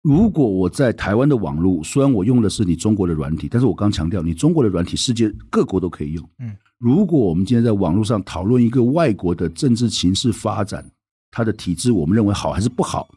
[0.02, 6.30] 如果我在台湾的网络，虽然我用的是你中国的软体，但是我刚强调，你中国的软体世界各国都可以用。
[6.40, 10.90] 嗯，如果我们今天在网络上讨论一个外国的政治情势发展，
[11.30, 13.10] 它的体制我们认为好还是不好，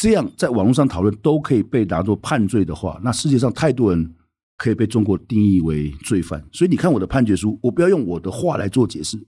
[0.00, 4.14] 这样在网络上讨论都可以被拿作判罪的话，那世界上太多人
[4.56, 6.42] 可以被中国定义为罪犯。
[6.52, 9.18] 所以你看我的判决书，我不要用我的话来做解释。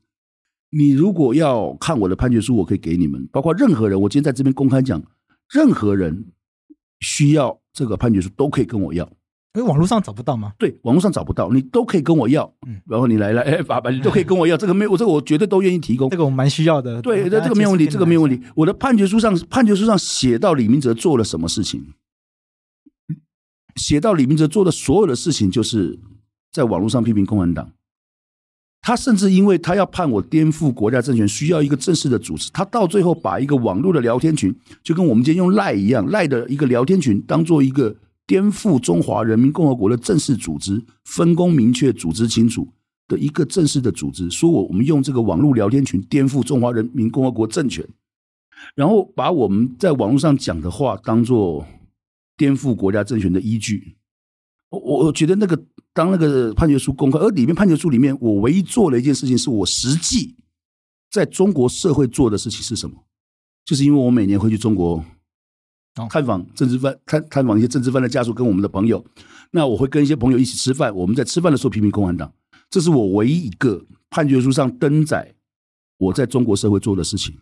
[0.71, 5.03] 你如果要看我的判决书，我可以给你们，包括任何人，我今天在这边公开讲，
[5.53, 6.33] 任何人。
[7.01, 9.05] 需要这个判决书都可以跟我要，
[9.55, 10.53] 因为网络上找不到吗？
[10.59, 12.53] 对，网络上找不到，你都可以跟我要。
[12.67, 16.09] 嗯，然后你来了， 哎，法白，你 都可以跟我要，这个没有，我这个我绝对都愿意提供。
[16.11, 17.01] 这个我蛮需要的。
[17.03, 18.41] 对，这个没有问题，这个没有问题。
[18.55, 21.95] 我的判决书上，判决书上写到李明哲做了什么事情，
[23.77, 25.99] 写到李明哲做的所有的事情，就是
[26.53, 27.73] 在网络上批评共产党。
[28.83, 32.51] 他甚至因为他要判我颠覆国家政权，需要一个正式的组织。
[32.51, 37.95] 他到最后把一个网络的聊天群，就跟我们今天用赖一样，赖的一个聊天群，当做一个
[38.27, 42.67] 颠覆中华人民共和国的正式组织，分工明确、组织清楚
[43.07, 44.31] 的一个正式的组织。
[44.31, 47.87] 说我我们用这个网络聊天群颠覆中华人民共和国政权，
[48.75, 51.67] 然后把我们在网络上讲的话当做
[52.37, 53.97] 颠覆国家政权的依据。
[54.71, 55.63] 我我觉得那个。
[55.93, 60.37] 当那个判决书公开，而里面判决书里面，我唯一做了一件事情，是我实际
[61.11, 62.97] 在中国社会做的事情是什么？
[63.65, 65.05] 就是因为我每年会去中国
[66.09, 69.05] 探访政治犯，探探访一些政治犯的家属，跟我们的朋友。
[69.51, 72.33] 那我会跟一些朋友一起吃饭，我们在吃饭的时候批评共产党，
[72.71, 75.35] 这是我唯一一个判决书上登载
[75.99, 77.37] 我在中国社会做的事情。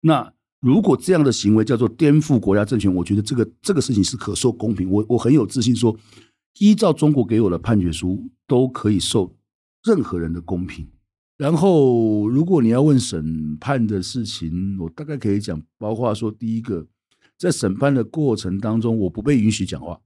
[0.00, 4.90] 那如果这样的行为叫做颠覆国家政权，我觉得这个这个事情是可受公平。
[4.90, 5.94] 我我很有自信说。
[6.58, 9.36] 依照中国给我的判决书，都可以受
[9.84, 10.88] 任何人的公平。
[11.36, 16.86] 然后，如果你要问审判的事情，我大概可以讲，包括说，第一个，
[17.38, 19.98] 在审判的过程当中，我不被允许讲话。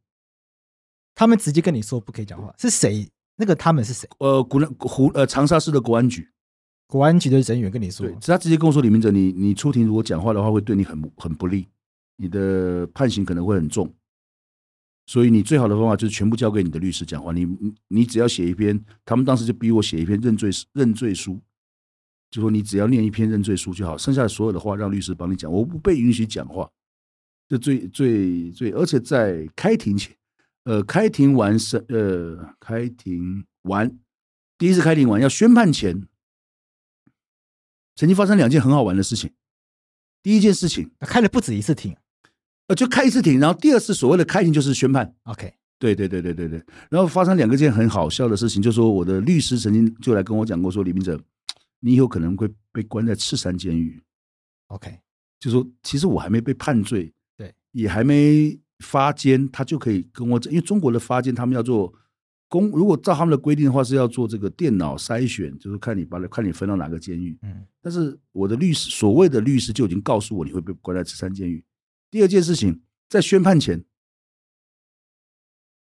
[1.16, 3.08] 他们直接跟你说不可以讲话，是谁？
[3.36, 4.08] 那个他们是谁？
[4.18, 6.28] 呃，湖南湖呃长沙市的国安局，
[6.86, 11.66] 国安局的人员跟你说，对他直接跟我说，李明哲，你你出庭如果讲话的话，会对你很很不利，
[12.16, 13.92] 你的判刑可能会很重。
[15.06, 17.30] 所以你最好的方法就是全部交给你的律师讲话。
[17.32, 21.40] 你你你只要写一篇，他们当时就逼我写一篇认罪认罪书，
[22.30, 25.52] 就说你只要念一篇认罪书就好，剩下的所有的话让律师帮你讲。
[25.52, 26.70] 我不被允许讲话，
[27.48, 30.16] 这最最最，而且在开庭前，
[30.64, 33.98] 呃，开庭完审，呃，开庭完
[34.56, 36.08] 第一次开庭完要宣判前，
[37.94, 39.30] 曾经发生两件很好玩的事情。
[40.22, 41.94] 第一件事情，开了不止一次庭。
[42.66, 45.14] 呃，就开一次庭，然后第二次所谓的开庭就是宣判。
[45.24, 46.64] OK，对对对对对对。
[46.88, 51.20] 然后发生两个件很好笑的事情，就是说我的律师曾经就来跟我讲过，说李明哲，
[51.80, 54.00] 你有可能会被关在赤山监狱。
[54.68, 54.98] OK，
[55.38, 61.92] 就说其实我还没被判罪，对，也还没发监，他就可以跟我讲，因为中国的发监他们要做
[62.48, 67.38] 公，如果照他们的规定的话是要做这个电脑筛选，就是看你把看你分到哪个监狱。
[67.42, 71.62] 嗯，但是我的律师所谓的律师就已经告诉我，你会被关在赤山监狱。
[72.14, 73.84] 第二件事情，在宣判前，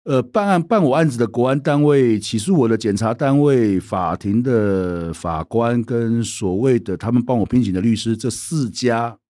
[0.02, 9.20] 呃，办案办我案子的国安单位、起诉我的检察单位、法庭的法官跟所谓的他们帮我聘请的律师，这四家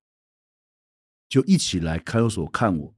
[1.29, 2.95] 就一起来看守所看我，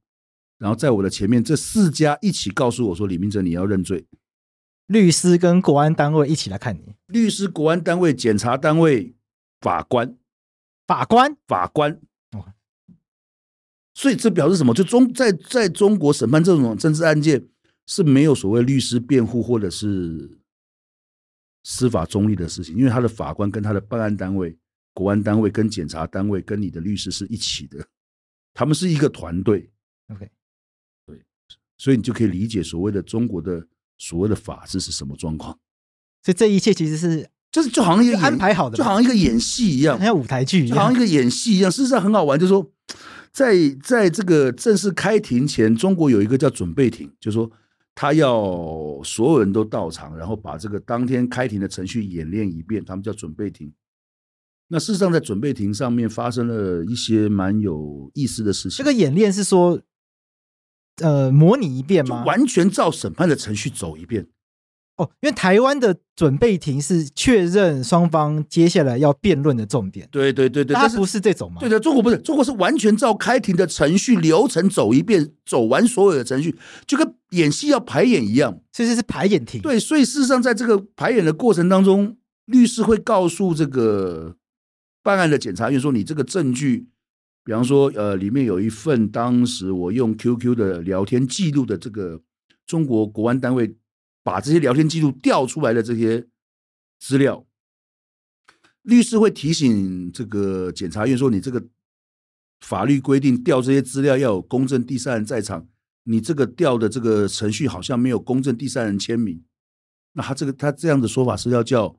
[0.59, 4.07] 然后在我的前面，这四家一起告诉我说：“李明哲，你要认罪。”
[4.87, 9.17] 律师跟国安单位一起来看你，律师、国安单位、检察单位、
[9.61, 10.17] 法官、
[10.87, 12.01] 法官、法官。
[13.97, 14.75] 所以这表示什么？
[14.75, 17.43] 就中在在中国审判这种政治案件
[17.87, 20.39] 是没有所谓律师辩护或者是
[21.65, 24.55] 司法中立的事情，因为他的法官跟他的办案单位、
[24.93, 27.83] 国安单位跟检察单位跟你的律师是一起的，
[28.53, 29.71] 他们是一个团队。
[30.09, 30.31] OK，
[31.07, 31.25] 对，
[31.79, 35.59] 所以你就可以理解所谓的中国的所谓的法治是什么状况。
[36.23, 41.73] 所以这一切其实是就是就好像一个安排好的，就好像一个演戏一样，像舞台剧一样，就好像一个演戏一样。
[41.73, 42.71] 事实上很好玩，就是说。
[43.37, 47.51] 在在这个正式开庭前，中国有一个叫准备庭，就是说
[47.95, 53.71] 他要所有人都到场，然后把这个当天开庭的程序演练一遍，他们叫准备庭。
[54.69, 58.79] 那事实上，在准备庭上面发生了一些蛮有意思的事情。
[58.79, 59.83] 这个演练是说，
[61.03, 62.25] 呃模拟一遍吗？
[62.25, 64.29] 完全照审判的程序走一遍。
[64.97, 70.09] 哦，因为台湾的准备庭是确认双方接下来要辩论的重点。
[70.11, 71.61] 对对对对，它不是这种嘛？
[71.61, 76.57] 对对，中国不是，中国是完全照开庭的程序流程走一遍，走完所有的程序，
[76.87, 78.59] 就跟演戏要排演一样。
[78.73, 79.61] 其实是排演庭。
[79.61, 84.37] 对，所以事实上，在这个排演的过程当中，律师会告诉这个
[85.03, 86.89] 办案的检察院说：“你这个证据，
[87.45, 92.23] 比方说，呃，里面有一份当时我用 QQ 的聊天记录的这个
[92.67, 93.77] 中国国安单位。”
[94.27, 96.27] 把这些聊天记录调出来的这些
[96.99, 97.47] 资料，
[98.83, 101.69] 律师会提醒这个检察院说：“你这个
[102.59, 105.69] 法律规定调这些资料要有公证第三人在场，
[106.03, 109.45] 你这个调的这个程序好像没有公证第三人签名。”
[110.15, 111.97] 那他这个他这样的说法是要叫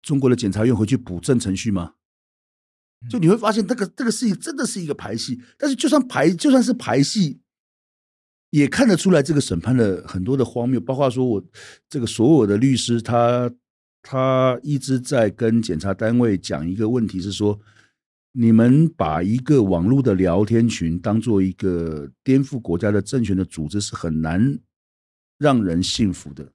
[0.00, 1.96] 中国的检察院回去补正程序吗？
[3.10, 7.42] 就你会发现，这个这个事情真的是一个排戏，但是就算排就算是排戏。
[8.54, 11.44] 也看得出来，这个审判的很多的荒谬，包括说我
[11.90, 13.50] 这个所有的律师，他
[14.00, 17.58] 他一直在跟检察单位讲一个问题，是说
[18.30, 24.56] 你们把一个网络的聊天群当做一个颠覆国家的政权的组织，是很难
[25.36, 26.52] 让人信服的。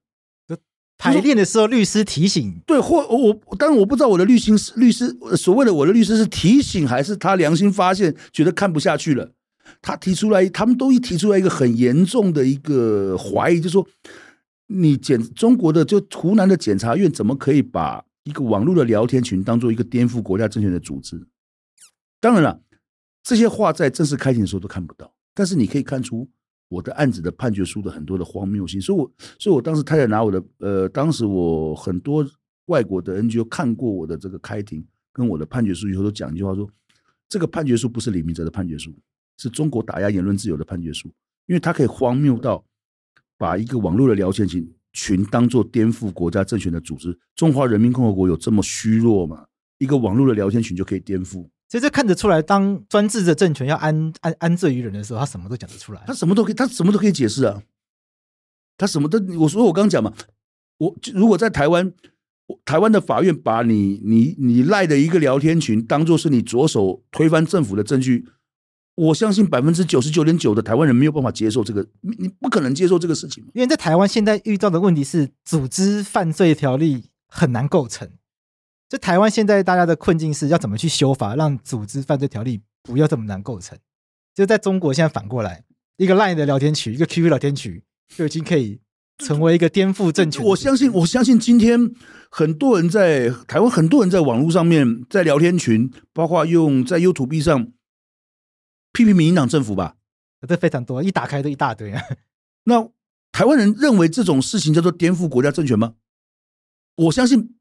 [0.98, 9.34] 排练的时候，律师提醒，对，或我当然我不知道我的律师律师所谓的我的律师是提醒，还是他良心发现，觉得看不下去了。
[9.82, 13.88] 他提出来，他们都一提出来一个很严重的一个怀疑，就是说，
[14.68, 21.28] 你检中国的就湖南的检察院怎么可以把一个网络的聊天群当做一个颠覆国家政权的组织？
[22.20, 22.62] 当然了，
[23.24, 26.30] 这些话在正式开庭的时候都看不到，但是你可以看出
[26.68, 28.80] 我的案子的判决书的很多的荒谬性。
[28.80, 32.26] 所以我，所以我当时太太拿我的，呃，当时我很多
[32.66, 36.70] 外国的 NGO 看过我的这个开庭跟我的判决书以后，都讲一句话说，
[37.28, 38.94] 这个判决书不是李明哲的判决书。
[39.40, 41.08] 是中国打压言论自由的判决书，
[41.48, 42.64] 因为它可以荒谬到
[43.38, 47.18] 把一个网络的聊天群群当做颠覆国家政权的组织。
[47.36, 49.46] 中华人民共和国有这么虚弱吗？
[49.78, 51.48] 一个网络的聊天群就可以颠覆？
[51.70, 56.04] 其实这看得出来，当专制的政权要安安安罪于人的时候，他什么都讲得出来。
[56.06, 57.64] 他什么都可以，他什么都可以解释啊。
[58.78, 60.14] 他什么都，我说我刚刚讲嘛，
[60.80, 61.94] 我如果在台湾，
[62.66, 68.28] 台湾的法院把你你你赖的一个聊天群当做是你左手推翻政府的证据。
[69.00, 73.42] 我相信百分之九十九点九的台湾人没有办法接受这个，你不可能接受这个事情。
[73.54, 78.10] 因为在台湾现在遇到的问题是，组织犯罪条例很难构成。
[78.90, 83.78] 就台湾现在大家的困境是要怎么去修法，让组织犯罪条例不要这么难构成。
[84.36, 85.64] 就在中国现在反过来，
[85.96, 87.82] 一个 LINE 的聊天群，一个 QQ 聊天群，
[88.14, 88.82] 就已经可以
[89.20, 90.44] 成为一个颠覆政权。
[90.44, 91.90] 我相信，我相信今天
[92.30, 97.72] 很多人在台湾，很多人在网络上面，在聊天群，包括用在 YouTube 上。
[98.92, 99.96] 批评民进党政府吧，
[100.48, 102.02] 这非常多，一打开都一大堆啊。
[102.66, 102.90] 那
[103.32, 105.96] 台湾人认为这种事情叫做颠覆国家政权吗？
[106.96, 107.56] 我相信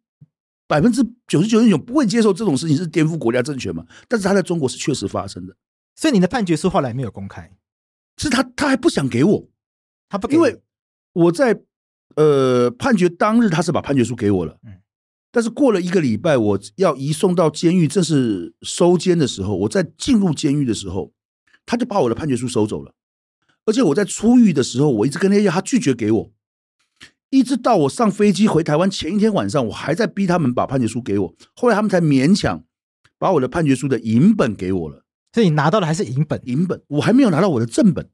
[0.67, 3.87] 百分之九十九点九不会接受这种事情是颠覆国家政权嘛。
[4.09, 5.55] 但是他在中国是确实发生的，
[5.95, 7.51] 所以你的判决书后来没有公开，
[8.17, 9.49] 是他他还不想给我，
[10.09, 10.61] 他不给，因为
[11.13, 11.61] 我在
[12.17, 14.81] 呃判决当日他是把判决书给我了，嗯。
[15.31, 21.13] 但是过了一个礼拜，我要移送到监狱，正式收监的时候，我在进入监狱的时候。
[21.69, 22.95] 他就把我的判决书收走了，
[23.67, 26.31] 而且我在出狱的时候，我一直跟他要，他拒绝给我，
[27.29, 32.65] 一直到我上飞机回台湾前一天晚上，我还在逼他们把判决书给我，后来他们才勉强
[33.19, 35.05] 把我的判决书的银本给我了。
[35.35, 38.09] 所以你拿到的还是银本，银本我还没有拿到我的正本，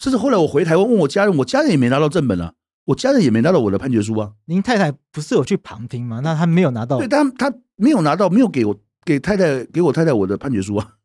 [0.00, 2.54] 甚至后来我回台湾问我家人，我家人也没拿到正本啊，
[2.86, 4.32] 我家人也没拿到我的判决书啊。
[4.46, 6.18] 您太太不是有去旁听吗？
[6.24, 10.96] 那他没有拿到，对，他他没有拿到，没有给我给太太给我太太我的判决书啊。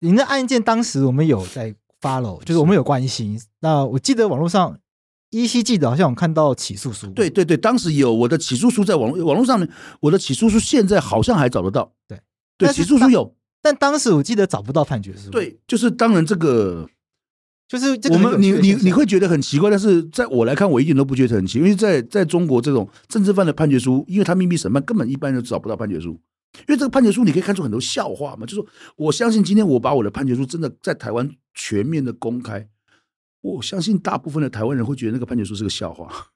[0.00, 3.38] 您的案件当时我们有在 follow，就是我们有关心。
[3.60, 4.78] 那我记得网络上
[5.30, 7.06] 依稀记得好像我看到起诉书。
[7.08, 9.68] 对对对，当时有我的起诉书在网络网络上面，
[10.00, 11.92] 我的起诉书现在好像还找得到。
[12.08, 12.18] 对
[12.56, 15.30] 对，起诉书有，但当时我记得找不到判决书。
[15.30, 16.88] 对，就是当然这个
[17.68, 26.18] 就是这个我们你你你会觉得很奇怪，但是在我来看，我一点都不觉得很奇怪，因为在在中国这种政治犯的判决书，因为他秘密审判，根本一般人找不到判决书。
[26.58, 28.44] 因为这个判决书，你可以看出很多笑话嘛。
[28.44, 32.68] 就是说，我相信今天我把我的判决书真的在台湾全面的公开，
[33.40, 36.32] 我相信大部分的台湾人会觉得那个判决书是个笑话。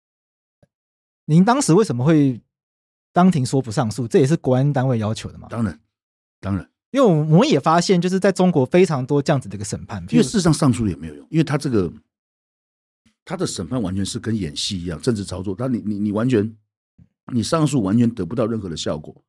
[1.26, 2.42] 您当时为什么会
[3.12, 4.06] 当庭说不上诉？
[4.06, 5.48] 这也是国安单位要求的吗？
[5.50, 5.80] 当然，
[6.38, 11.90] 当然，因为我们也发现，就是在中国非常多这样子的一个审判，因为事实上上诉也没有用，因为他这个
[13.24, 15.54] 他的审判完全是跟演戏一样，政治操作。
[15.58, 16.54] 但你你你完全。
[17.32, 19.24] 你上诉完全得不到任何的效果，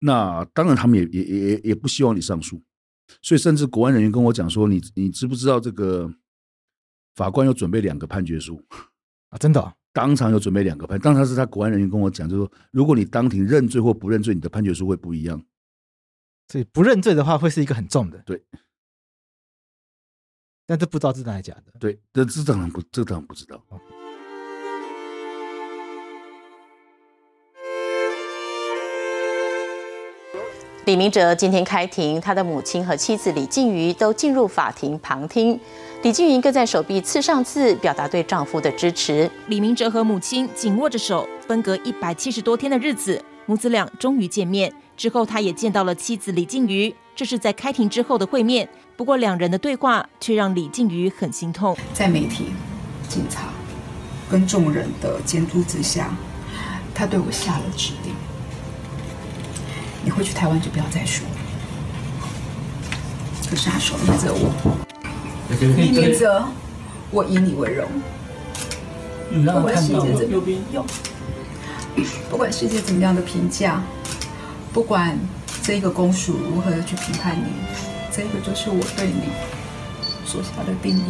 [0.00, 2.62] 那当然他们也也也也不希望你上诉，
[3.22, 6.12] 所以甚至国安人员跟我讲说：“你你知不知道这个
[7.14, 8.64] 法官有准备两个判决书
[9.30, 9.38] 啊？
[9.38, 10.98] 真的、哦，当场有准备两个判。
[11.00, 15.44] 当场是他国安人员跟我讲，就是说，如果你当庭认罪或不认罪，你的判决书会不一样。
[16.48, 18.22] 所以不认罪的话，会是一个很重的。
[18.24, 18.42] 对，
[20.64, 21.72] 但这不知道是真还是假的。
[21.80, 23.62] 对，这这当然不，这当然不知道。”
[30.88, 35.60] 李明哲今天开庭，他的母亲和妻子李静瑜都进入法庭旁听。
[36.00, 39.30] 李静瑜更在手臂刺上字，表达对丈夫的支持。
[39.48, 44.72] 李明哲和母亲紧握着手，分隔一百七十多天的日子，母子俩终于见面。
[44.96, 48.66] 之后，他也见到了妻子李静瑜，这是在开庭之后的会面。
[48.96, 51.76] 不过，两人的对话却让李静瑜很心痛。
[51.92, 52.46] 在媒体、
[53.10, 53.50] 警察
[54.30, 56.16] 跟众人的监督之下，
[56.94, 58.07] 他对我下了指令。
[60.08, 61.26] 你回去台湾就不要再说，
[63.50, 64.50] 可是他守护着我，
[65.76, 66.42] 李明哲，
[67.10, 67.86] 我以你为荣。
[69.52, 70.82] 不管世界怎么样，
[72.30, 73.82] 不管世界怎么样的评价，
[74.72, 75.14] 不管
[75.62, 77.52] 这一个公署如何的去评判你，
[78.10, 79.24] 这个就是我对你
[80.24, 81.04] 所下的定义。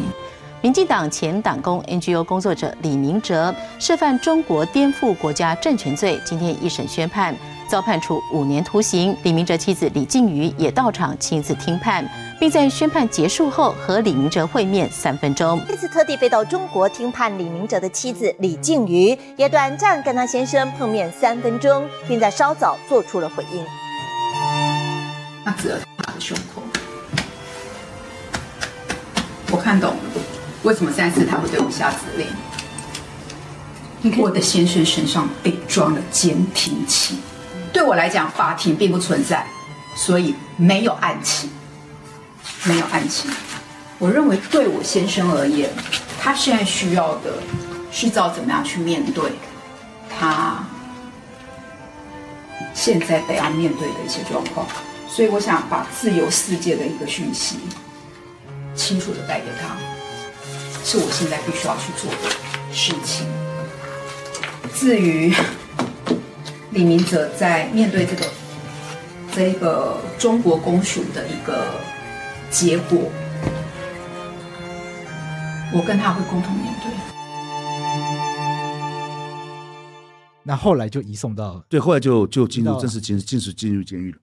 [0.60, 7.32] 民进党前党工 NGO 工作者李明哲涉犯中国颠覆国家政权罪，今天一审宣判，
[7.68, 9.16] 遭判处五年徒刑。
[9.22, 12.08] 李明哲妻子李静瑜也到场亲自听判，
[12.40, 15.60] 并在宣判结束后和李明哲会面三分钟。
[15.68, 23.64] 这次特地飞到中国听判李明哲的妻子李静瑜，也短暂跟他先生碰面三分钟，并在稍早做出了回应。
[25.44, 26.62] 他指了他的胸口，
[29.50, 29.96] 我看懂了。
[30.64, 32.26] 为什么三次他会对我下指令？
[34.18, 37.18] 我的先生身上被装了监听器，
[37.72, 39.46] 对我来讲，法庭并不存在，
[39.96, 41.50] 所以没有案情，
[42.64, 43.30] 没有案情。
[43.98, 45.70] 我认为对我先生而言，
[46.20, 47.32] 他现在需要的
[47.90, 49.32] 是知道怎么样去面对
[50.18, 50.64] 他
[52.74, 54.66] 现在得要面对的一些状况，
[55.08, 57.58] 所以我想把自由世界的一个讯息
[58.76, 59.76] 清楚的带给他。
[60.84, 62.30] 是我现在必须要去做的
[62.72, 63.26] 事情。
[64.74, 65.34] 至于
[66.78, 68.24] 李明哲在面对这个
[69.34, 71.74] 这个中国公署的一个
[72.52, 73.10] 结果，
[75.74, 76.92] 我跟他会共同面对。
[80.44, 84.18] 那后来就移送到对，后来就就进入正式进进入进入监狱了。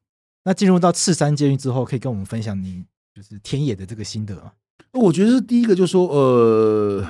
[0.45, 4.53] 那进入到赤山监狱之后，可以跟我们分享你就是田野的这个心得吗？
[4.93, 7.05] 我觉得是第一个，就是说，呃，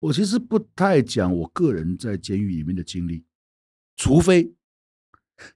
[0.00, 3.22] 我其实不太讲我个人在监狱里面的经历，
[3.96, 4.54] 除非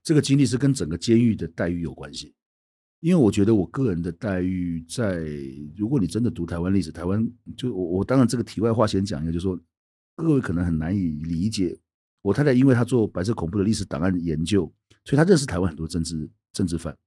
[0.03, 2.33] 这个经历是跟整个监狱的待遇有关系。
[2.99, 5.23] 因为我觉得我个人的待遇，在
[5.75, 7.25] 如果你真的读台湾历史，台湾
[7.55, 9.59] 就我我当然这个题外话先讲一下，就是说
[10.15, 11.77] 各位可能很难以理解，
[12.23, 14.61] 我太太因为她做白色恐怖的历史档案研究，
[15.05, 16.97] 所以她认识台湾很多政治政治犯。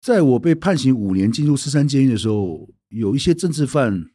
[0.00, 4.10] 在我被判刑五年进入赤山监狱的时候，有一些政治犯，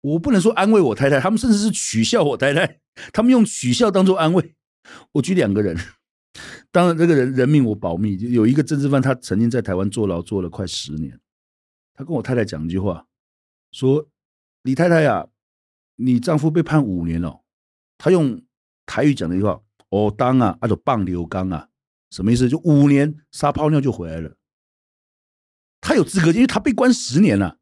[0.00, 2.80] 我不能说安慰我太太，他们甚至是取笑我太太，
[3.12, 4.54] 他们用取笑当做安慰。
[5.12, 5.76] 我举两个人，
[6.70, 8.16] 当然这个人人命我保密。
[8.30, 11.20] 有一个政治犯，他曾经在台湾坐牢坐了快十年，
[11.94, 13.06] 他跟我太太讲一句话，
[13.72, 14.08] 说
[14.62, 15.26] ：“李太太呀，
[15.96, 17.42] 你丈夫被判五年了。”
[17.98, 18.40] 他用
[18.86, 21.68] 台语讲的一句话：“哦，当啊，啊就棒流刚啊，
[22.10, 22.48] 什么意思？
[22.48, 24.36] 就五年撒泡尿就回来了。”
[25.82, 27.58] 他有资格，因为他被关十年了。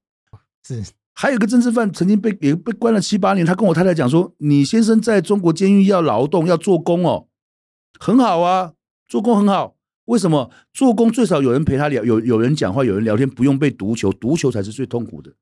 [0.63, 0.85] 是，
[1.19, 3.45] 还有一个政治犯曾经被也被关了七八年。
[3.45, 7.29] 他跟我太太讲说：“你先生在中国监狱要劳动，要做工哦，
[7.99, 8.75] 很好啊，
[9.09, 9.77] 做工很好。
[10.05, 10.51] 为什么？
[10.75, 15.33] 做工最少有人陪他聊，有有人讲话，有人聊天，不用被毒囚，毒囚才是最痛苦的。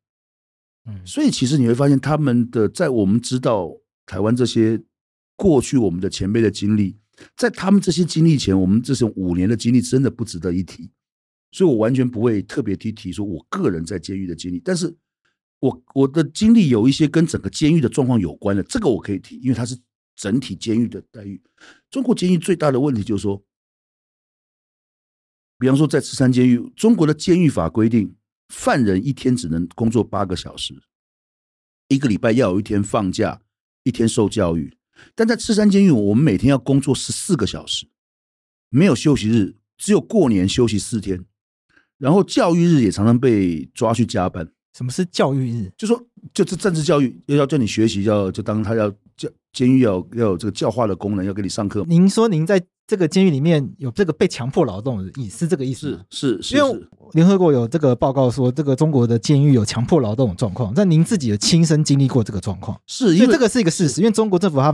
[0.86, 3.68] 嗯，所以其实你会发现，他们的在我们知道
[4.06, 4.80] 台湾这些
[5.34, 6.96] 过去我们的前辈的经历，
[7.36, 10.88] 在他们这些经历前，我们这种五年的经历真的不值得一提。”
[11.50, 14.94] 所以，我完全不会特别提提说我个人在监狱的经历，但是
[15.64, 19.74] 我我的经历有一些跟整个监狱的状况有关的，这个我可以提，因为它是
[20.14, 21.42] 整体监狱的待遇。
[21.90, 23.42] 中国监狱最大的问题就是说，
[25.58, 28.14] 比方说在赤山监狱，中国的监狱法规定，
[28.50, 30.74] 犯人一天只能工作八个小时，
[31.88, 33.40] 一个礼拜要有一天放假，
[33.84, 34.76] 一天受教育。
[35.14, 37.88] 但在赤山监狱，我们每天要工作十四个小时，
[38.68, 41.24] 没有休息日，只有过年休息四天。
[41.96, 44.52] 然后教育日也常常被抓去加班。
[44.76, 45.70] 什么是教育日？
[45.76, 46.00] 就说
[46.32, 51.84] 就是政治教育，要要叫你学习，要就当他要教监狱要要有这个教化的功能，要给你上课。
[51.86, 55.98] 您说您在这个监狱里面有这个被强迫劳动的意思，是这个意思？
[56.10, 56.80] 是是是，因为
[57.12, 64.72] 联合国有这个报告说，这个中国的监狱有强迫劳动的状况，但您自己有亲身经历过这个状况，是因为这个是一个事实，因为中国政府他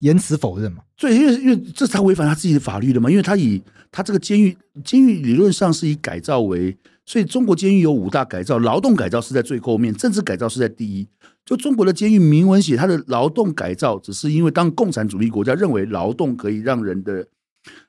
[0.00, 0.82] 严词否认嘛。
[0.96, 11.06] 对，因为因为这是他违反他自己的法律的嘛，因为他以他这个监狱监狱理论上是以改造为，所以中国监狱有五大改造，劳动改造是在最后面，政治改造是在第一。
[11.44, 17.26] 就中国的监狱明文写，他的劳动改造只是因为当共产主义国家认为劳动可以让人的。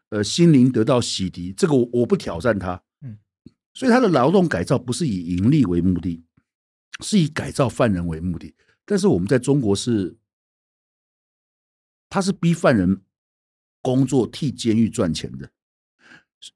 [0.09, 3.17] 呃，心灵得到洗涤，这个我我不挑战他，嗯，
[3.73, 6.23] 所以他的劳动改造不是以盈利为目的，
[7.03, 8.55] 是以改造犯人为目的。
[8.85, 10.15] 但是我们在中国是，
[12.09, 13.01] 他是逼犯人
[13.81, 15.49] 工作替监狱赚钱的，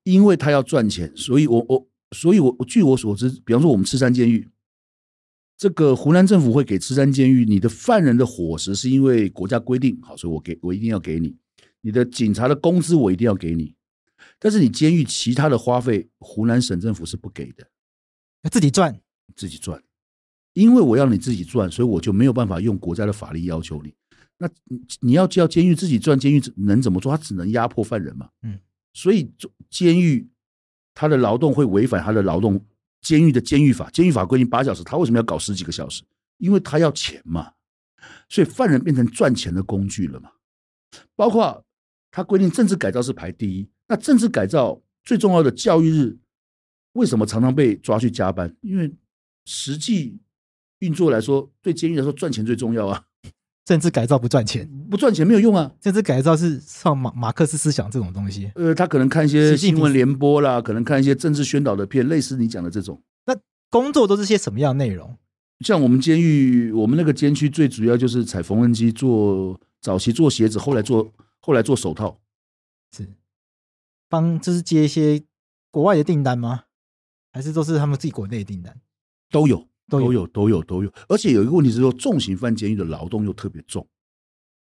[0.04, 4.50] 因为他要赚钱，所以我我所以我据我所知，比方说我们赤山监狱，
[5.58, 11.38] 这个湖南政府会给赤山监狱你的犯人的伙食，是因为国家规定，好，所以我给我一定要给你。
[11.82, 13.76] 你的警察的工资我一定要给你，
[14.38, 17.68] 但是你监狱其他的花费，湖南省政府是不给的，
[18.44, 19.02] 要自己赚，
[19.36, 19.82] 自己赚，
[20.54, 23.96] 因为我要你自己赚，所以我就没有办法用国家的法律要求你。
[24.42, 24.50] 那
[25.02, 27.16] 你要叫监狱自己赚，监狱能怎么做？
[27.16, 28.28] 他只能压迫犯人嘛。
[28.42, 28.60] 嗯，
[28.94, 29.32] 所以
[29.70, 30.28] 监狱
[30.96, 32.60] 他的劳动会违反他的劳动
[33.02, 36.04] 监狱的监狱法，监狱法规定八小时，他为什么要搞十几个小时？
[36.38, 37.54] 因为他要钱嘛，
[38.28, 40.32] 所以犯人变成赚钱的工具了嘛，
[41.16, 41.64] 包括。
[42.14, 46.18] 他规定政治改造是排第一，那政治改造最重要的教育日，
[46.92, 48.54] 为什么常常被抓去加班？
[48.60, 48.94] 因为
[49.46, 50.20] 实际
[50.80, 53.06] 运作来说，对监狱来说赚钱最重要啊。
[53.66, 55.72] 政治改造不赚钱，不赚钱没有用啊。
[55.80, 58.52] 政治改造是上马马克思思想这种东西。
[58.56, 63.02] 呃，他可能看一些新闻联播啦，可能看一些政治宣导的片，类似你讲的这种。
[63.26, 63.36] 那
[63.70, 65.18] 工作都是些什么样的内容？
[65.66, 71.12] 像我们监狱，我们那个监区最主要就是踩缝纫机，做早期做鞋子，后来做。
[71.44, 72.20] 后来做手套，
[72.96, 73.16] 是
[74.08, 75.24] 帮就是接一些
[75.72, 76.66] 国外的订单吗？
[77.34, 78.80] 还是都是他们自己国内的订单？
[79.32, 79.68] 都有，
[80.00, 80.92] 都有，都有，都有。
[81.10, 83.86] 而且有一个问题是说，重刑犯监狱的劳动又特别重。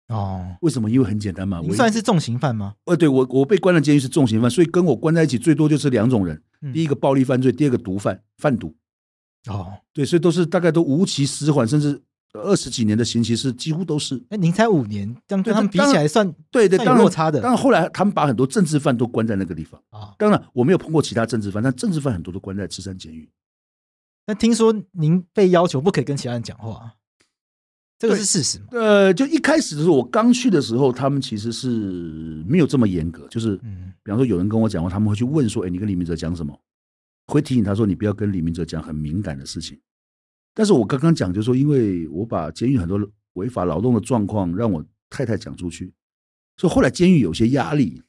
[0.10, 0.90] 哦，为什么？
[0.90, 1.62] 因为很简单嘛。
[1.64, 2.76] 你算是重刑犯吗？
[2.86, 8.76] 呃，对我，我被关的监狱是重刑犯，所以跟我关在一起最多就是两种人：嗯、第一个暴力犯罪，第二个毒贩贩毒。
[9.48, 12.02] 哦，对，所以都是大概都无期死缓，甚至。
[12.36, 17.40] 二十几年的刑期是几乎都是，哎，您才五年，这样跟他们比起来算对对，有落差的。
[17.40, 20.16] 当然后来他们把很多政治犯都关在那个地方啊。
[20.18, 23.30] 当然我没有碰过其他政治犯，但政治犯很多都关在赤山监狱。
[24.26, 26.96] 那听说您被要求不可以跟其他人讲话，
[28.00, 28.68] 这个是事实吗？
[28.72, 33.58] 呃，就一开始的时候，我刚去的时候，他们其实是没有这么严格，就是，
[34.02, 36.58] 比方说有人跟我讲话，他们会去问说，哎，你跟李明哲讲什么？
[37.28, 39.80] 会提醒他说，你不要跟李明哲讲很敏感的事情。
[40.54, 43.00] 但是我刚刚讲，就是说，因为我把监狱很多
[43.34, 45.94] 违法劳动的状况让我太太讲出去，
[46.58, 48.04] 所以后来监狱有些压力。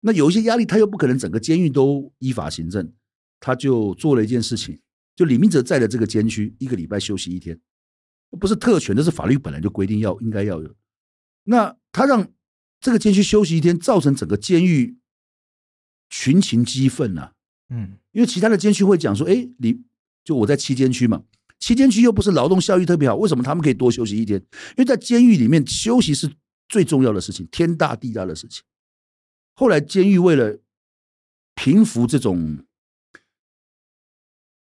[0.00, 2.92] 那有一些压力，他又不可能整个监狱都依法行政，
[3.38, 4.80] 他就做了一件事情，
[5.16, 7.58] 就李明哲在的这个监区，一个礼拜休息一天，
[8.38, 10.74] 不是特权，这是法律本来就规定要应该要有。
[11.44, 12.28] 那他让
[12.80, 14.98] 这个监区休息一天，造成整个监狱
[16.08, 17.32] 群情激愤呐。
[17.70, 19.82] 嗯，因为其他的监区会讲说，哎，你。
[20.24, 21.24] 就我在七监区嘛，
[21.58, 24.38] 七监区又不是劳动效益特别好，为什么他们可以多休息一天？
[24.38, 26.32] 因为在监狱里面休息是
[26.68, 28.62] 最重要的事情，天大地大的事情。
[29.54, 30.60] 后来监狱为了
[31.56, 32.64] 平复这种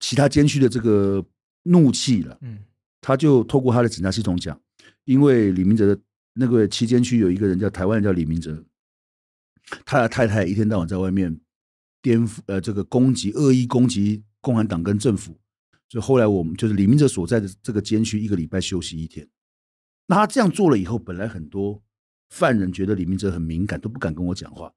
[0.02, 1.24] 其他监区的这个
[1.62, 2.58] 怒气了，嗯，
[3.00, 4.60] 他就透过他的警察系统讲，
[5.04, 6.02] 因为李明哲的
[6.34, 8.64] 那个七监区有一个人叫台湾人叫李明哲，
[9.84, 11.40] 他的太太一天到晚在外面
[12.02, 15.38] 颠覆呃这个攻击恶意攻击共产党跟政府。
[15.88, 19.28] 所以后来我们就是李明哲所在的这个监区，一个礼拜休息一天。
[20.08, 21.80] 那他这样做了以后，本来很多
[22.30, 24.72] 犯人觉得李明哲很敏感，都不敢跟我讲话。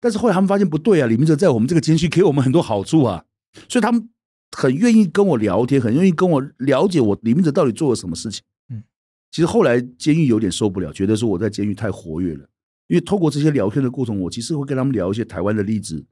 [0.00, 3.24] 但是后来他们发现不对啊，李明哲在我们这个监区给我们很多好处啊，
[3.68, 4.08] 所以他们
[4.56, 8.42] 很愿意跟我聊天，很愿意跟我了解我李明哲到底做了什么事情。
[8.68, 8.82] 嗯，
[9.30, 12.48] 其实后来监狱有点受不了，觉得说我在监狱太活跃了，
[12.88, 16.04] 因为透过这些聊天的过程，我其实会跟他们聊一些台湾的例子，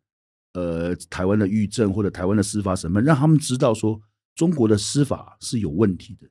[0.55, 4.01] 呃，台湾的狱政或者台湾的司法审判，让他们知道说。
[4.39, 6.29] 中国的司法是有问题的，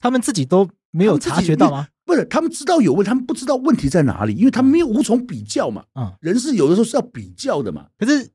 [0.00, 1.88] 他们自己都没有察觉到吗？
[2.04, 5.82] 不是，他们知道有问，他们不知道问题在哪里，因为他们没有无从比较嘛。
[5.94, 7.88] 嗯，人是有的时候是要比较的嘛。
[7.98, 8.30] 可是，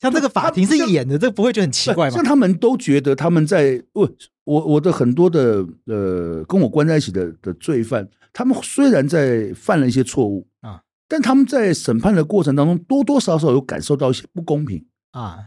[0.00, 2.14] 像这个法庭是演的，这不会觉得很奇怪吗？
[2.14, 4.10] 像他们都觉得他们在我
[4.44, 15.38] 我我的很多的呃跟我关在一起的的罪犯，他们虽然在犯了一些错误啊，但他们在审判的过程当中多多少少有感受到一些不公平啊。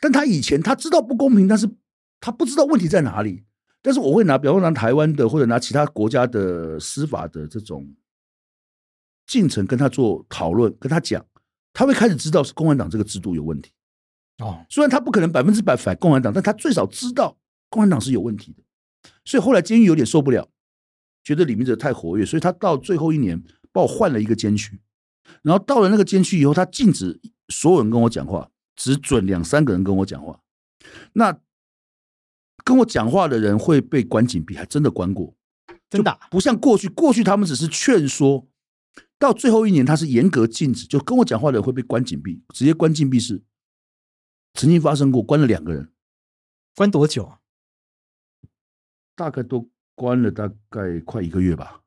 [0.00, 1.68] 但他以前他知道不公平，但是
[2.20, 3.44] 他不知道问题在哪里。
[3.82, 7.86] 但是我会拿，比方说拿台湾的或者拿其他国家的司法的这种
[9.26, 11.24] 进程跟他做讨论，跟他讲，
[11.76, 13.70] 他会开始知道是共产党这个制度有问题。
[14.38, 17.36] 哦，虽然他不可能百分之百反共产党，但他最少知道
[17.68, 19.10] 共产党是有问题的。
[19.26, 20.48] 所以后来监狱有点受不了，
[21.22, 24.80] 觉得李明哲太活跃，所以他到最后一年把我换了一个监区。
[25.42, 27.20] 然后到了那个监区以后，他禁止
[27.50, 30.40] 所有人跟我讲话，只准两三个人跟我讲话。
[31.12, 31.38] 那
[32.64, 35.36] 跟我讲话的人会被关禁闭，还真的关过。
[35.90, 38.48] 真的不像过去，过去他们只是劝说，
[39.18, 43.42] 到最后一年他是严格禁止，就跟我讲话的人会被关禁闭，直接关禁闭室。
[44.54, 45.90] 曾经发生过，关了两个人，
[46.74, 47.32] 关多久？
[49.14, 51.82] 大概都关了大概快一个月吧。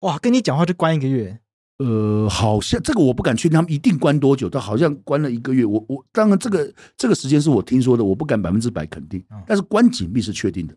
[0.00, 1.40] 哇，跟你讲话就关一个月？
[1.78, 5.64] 呃，好像这个我不敢确定，他们一定关多久，但好像关了一个月。
[5.64, 10.76] 我我当然这个这个时间是我听说的，我不敢百分之百肯定，但是关禁闭是确定的，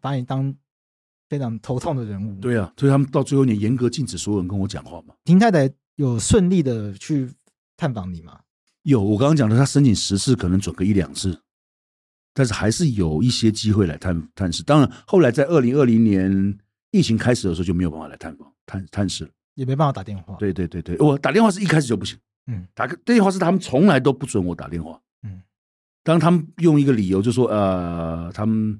[0.00, 0.54] 把你当。
[1.32, 5.14] 非常头痛的人物，对啊，所以他们到最后，你严格禁止所有人跟我讲话嘛。
[5.24, 7.26] 林太太有顺利的去
[7.74, 8.38] 探访你吗？
[8.82, 11.40] 有，我刚刚讲的，他申请十次，可能准个一两次，
[12.34, 14.62] 但是还是有一些机会来探探视。
[14.62, 16.58] 当然，后来在二零二零年
[16.90, 20.36] 疫情开始的时候，就没有办法来探访探探视了，也没办法打电话。
[20.38, 25.40] 对对对对，我打电话是一开始就不行，嗯，打个电话是他们从来都不准我打电话，嗯，
[26.04, 28.78] 当他们用一个理由就说，呃，他们。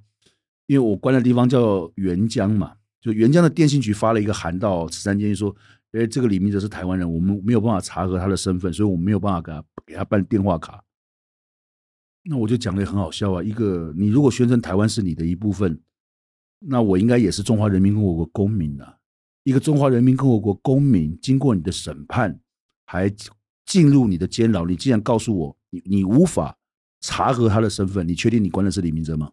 [0.72, 5.54] 因为我关的地方叫元江嘛，就元江的电信局发了一个函到慈山监狱说，
[5.92, 10.82] 哎，这个李明哲是台湾人，我们没有办法查核他的身份，所以我们没有办法给他给他办电话卡。
[12.24, 15.78] 那我就讲的很好笑啊，一个你如果宣称台湾是你的一部分，
[16.60, 18.96] 那我应该也是中华人民共和国公民啊。
[19.42, 22.40] 一个中华人民共和国公民经过你的审判，
[22.86, 23.14] 还
[23.66, 26.56] 进入你的监牢，你竟然告诉我你你无法
[27.02, 29.30] 查核他的身份，你确定你关的是李明哲吗？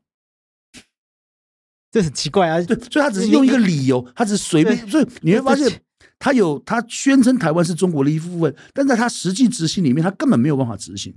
[1.92, 2.62] 这很奇怪啊！
[2.62, 5.82] 对，所以他只是用一个理由，他只是随便，所以你会发现，
[6.20, 11.14] 他有他宣称台湾是中国的一部分，但在他实际执行里面，他根本没有办法执行。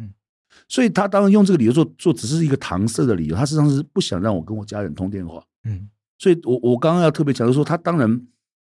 [0.69, 3.37] 所以他当然用这个理由做做，只是一个搪塞的理由。
[3.37, 5.45] 他实际上是不想让我跟我家人通电话。
[5.65, 8.27] 嗯，所以我我刚刚要特别强调说，他当然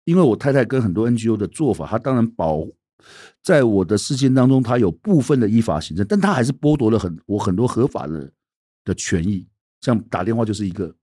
[0.04, 2.66] 因为我太太跟很多 NGO 的做法，他当然保
[3.42, 8.32] 在我的事件当中，他有部分的依法行政，但他还是剥夺了很我很多合法的
[8.84, 9.46] 的权益，
[9.82, 10.94] 像打电话就是一个。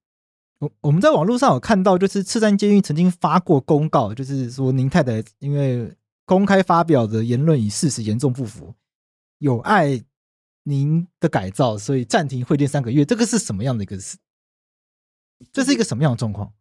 [0.59, 5.95] 我我们在网络上有看到，就是赤山监狱曾经发过公告，就是说您太太因为
[6.25, 8.73] 公开发表的言论与事实严重不符，
[9.37, 10.03] 有碍
[10.63, 13.05] 您的改造，所以暂停会见三个月。
[13.05, 14.17] 这个是什么样的一个事？
[15.51, 16.51] 这是一个什么样的状况？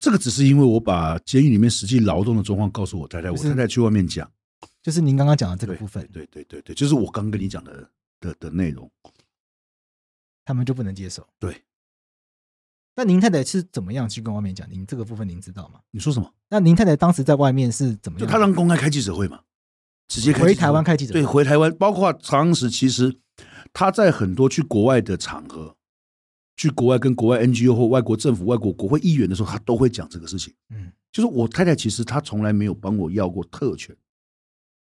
[0.00, 4.28] 这个只是因为我把监狱里面实际劳动的状况告诉我太太，我太太去外面讲，
[4.82, 6.04] 就是您刚刚讲的这个部分。
[6.12, 7.88] 对对对对，就是我刚跟你讲的
[8.18, 8.90] 的的内容，
[10.44, 11.24] 他们就不能接受。
[11.38, 11.62] 对。
[13.00, 14.70] 那您太太是怎么样去跟外面讲？
[14.70, 15.80] 您这个部分您知道吗？
[15.90, 16.30] 你说什么？
[16.50, 18.28] 那您太太当时在外面是怎么样？
[18.28, 19.40] 就他让公开开记者会嘛，
[20.06, 21.20] 直接回台湾开记者会。
[21.22, 23.18] 对，回台湾，包括当时其实
[23.72, 25.74] 他在很多去国外的场合，
[26.58, 30.52] 去国外跟国外 NGO 或外国政府、外国国会议员的时候，他都会讲这个事情。
[30.68, 33.96] 嗯，就是我太太其实她从来没有帮我要过特权。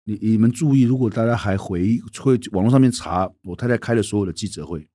[0.05, 4.87] 你你们注意，如果大家还回会网络上面查，我太太开了所有的记者会。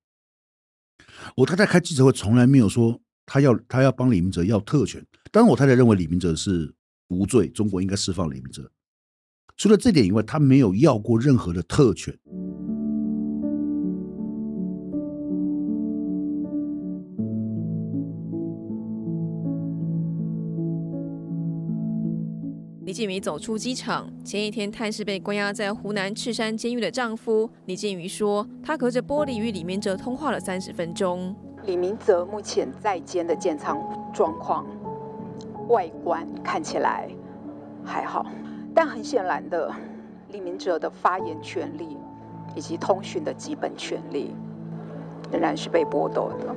[1.36, 6.74] 我太太开记者会从来没有说他要他要帮李明哲要特权，当然我太太认为李明哲是
[7.08, 8.70] 无罪，中国应该释放李明哲。
[9.56, 12.18] 除了这点以外，他没有要过任何的特权。
[22.84, 31.34] 李建瑜走出机场，前一天探视被关押在湖南赤山监狱的丈夫李建瑜说，他隔着玻璃与李明哲通话了三十分钟。
[31.66, 33.80] 李明哲目前在监的监仓
[34.12, 34.66] 状况，
[35.68, 37.08] 外观看起来
[37.82, 38.26] 还好，
[38.74, 39.72] 但很显然的，
[40.30, 41.96] 李明哲的发言权利
[42.54, 44.34] 以及通讯的基本权利
[45.32, 46.54] 仍然是被剥夺的，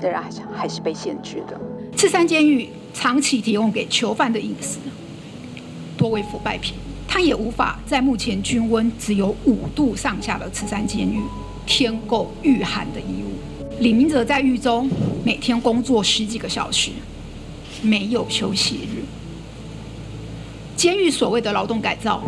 [0.00, 1.60] 仍然还是还是被限制的。
[1.94, 4.80] 赤山监狱长期提供给囚犯的隐私。
[5.98, 6.76] 多为腐败品，
[7.06, 11.20] 他也无法在目前均温只有五度上下的赤山监狱
[11.66, 13.35] 添购御寒的衣物。
[13.78, 14.88] 李明哲在狱中
[15.22, 16.90] 每天工作十几个小时，
[17.82, 19.04] 没有休息日。
[20.74, 22.22] 监狱所谓的劳动改造，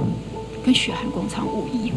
[0.63, 1.91] 跟血汗工厂无异。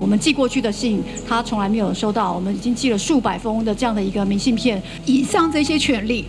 [0.00, 2.32] 我们寄过去的信，他从来没有收到。
[2.32, 4.82] 我们已经寄了数百封的这样的一个明信片。
[5.04, 6.24] 以上这些权利，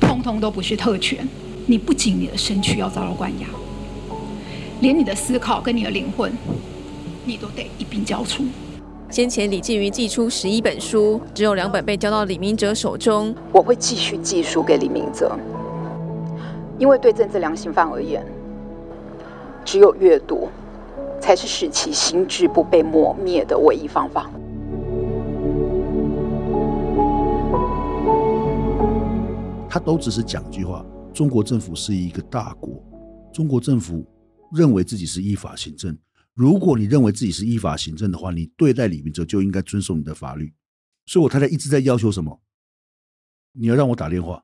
[0.00, 1.26] 通通都不是特权。
[1.66, 3.46] 你不仅你的身躯要遭到关押。
[4.80, 6.32] 连你的思考跟你的灵魂，
[7.24, 8.44] 你都得一并交出。
[9.10, 13.34] 先前李建瑜寄出十一本书，只有两本被交到李明哲手中。
[13.52, 15.36] 我会继续寄书给李明哲，
[16.78, 18.24] 因为对政治良心犯而言，
[19.64, 20.48] 只有阅读，
[21.20, 24.30] 才是使其心智不被磨灭的唯一方法。
[29.68, 32.80] 他都只是讲一句话：中国政府是一个大国，
[33.32, 34.04] 中国政府
[34.52, 35.98] 认为自己是依法行政。
[36.40, 40.54] 如果你认为自己是依法行政的话，你对待李明哲就应该遵守你的法律。
[41.04, 42.40] 所以我太太一直在要求什么？
[43.52, 44.42] 你要让我打电话，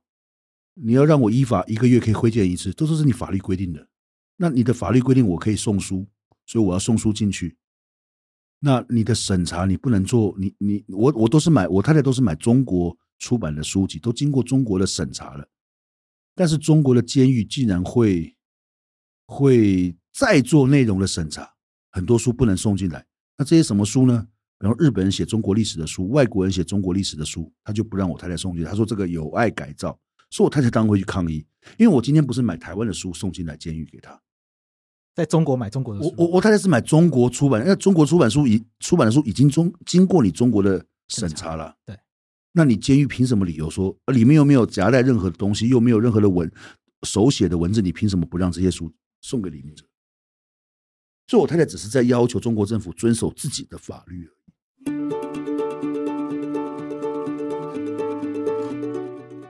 [0.74, 3.88] 你要让我依法一个月可以会见一次，这都是你法律规定的。
[4.36, 6.06] 那你的法律规定我可以送书，
[6.44, 7.56] 所以我要送书进去。
[8.60, 15.48] 那你的审查你不能做，你你我我都是买，我太太都是买中国出版的书籍，都经过中国的审查了。
[16.34, 18.36] 但是中国的监狱竟然会
[19.24, 21.55] 会再做内容的审查，
[21.96, 23.02] 很多书不能送进来。
[23.38, 24.26] 那这些什么书呢？
[24.58, 28.70] 然后日本人写中国历史的书，外国人写中国历史的书，他就不让我太太送进来。
[28.70, 29.98] 他说这个有碍改造，
[30.30, 31.46] 所以我太太当然会去抗议，
[31.78, 34.20] 因为我今天不是买台湾的书送进来监狱给他。
[35.14, 41.74] 在中国买中国的书，我我我太太是买中国出版，因为中国出版书已出版的书已经中经过你中国的审查了。
[41.86, 41.98] 对，
[42.52, 46.50] 那你监狱凭什么理由说里面又没有夹带任何的东西，又没有任何的文
[47.06, 48.92] 手写的文字，你凭什么不让这些书
[49.22, 49.84] 送给李明哲？
[51.28, 54.28] 所以，我太太只是在要求中国政府遵守自己的法律。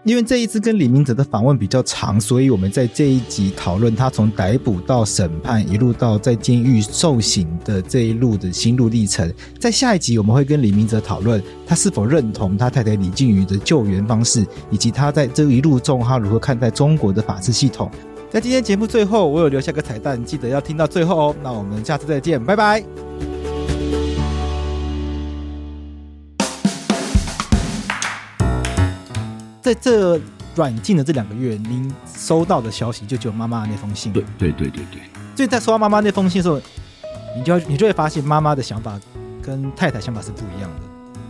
[0.07, 9.31] 因为这一次跟李明哲的访问比较长，所以我们在这一集讨论他从逮捕到审判，一路到在监狱受刑的这一路的心路历程。
[9.59, 17.91] 在下一集，我们会跟李明哲讨论他是否认同他太太李净瑜的救援方式，以及他在这一路中他如何看待中国的法治系统。
[18.37, 21.37] 在今天节目最后，我有留下个彩蛋，记得要听到最后哦。
[21.43, 22.85] 那我们下次再见，拜拜。
[29.63, 30.21] 在这
[30.55, 34.13] 软禁的这两个月，您收到的消息就只有妈妈的那封信。
[34.13, 35.01] 对对对对对。
[35.35, 36.61] 所以在收到妈妈那封信的时候，
[37.35, 39.01] 你就你就会发现妈妈的想法
[39.41, 40.81] 跟太太想法是不一样的。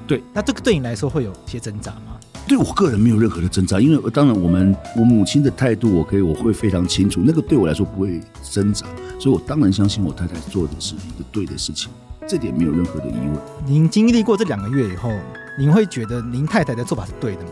[0.08, 2.18] 对，那这个对你来说会有些挣扎吗？
[2.46, 8.86] 对我个人没有任何的挣扎，因为当然我们我母亲的态度，我可以我会非常清楚，那个对我来说不会挣扎，
[9.18, 11.90] 所以我当然相信我太太做的是一个对的事情，
[12.26, 13.36] 这点没有任何的疑问。
[13.66, 15.10] 您经历过这两个月以后，
[15.58, 17.50] 您会觉得您太太的做法是对的吗？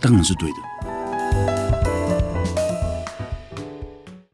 [0.00, 0.56] 当然是对的。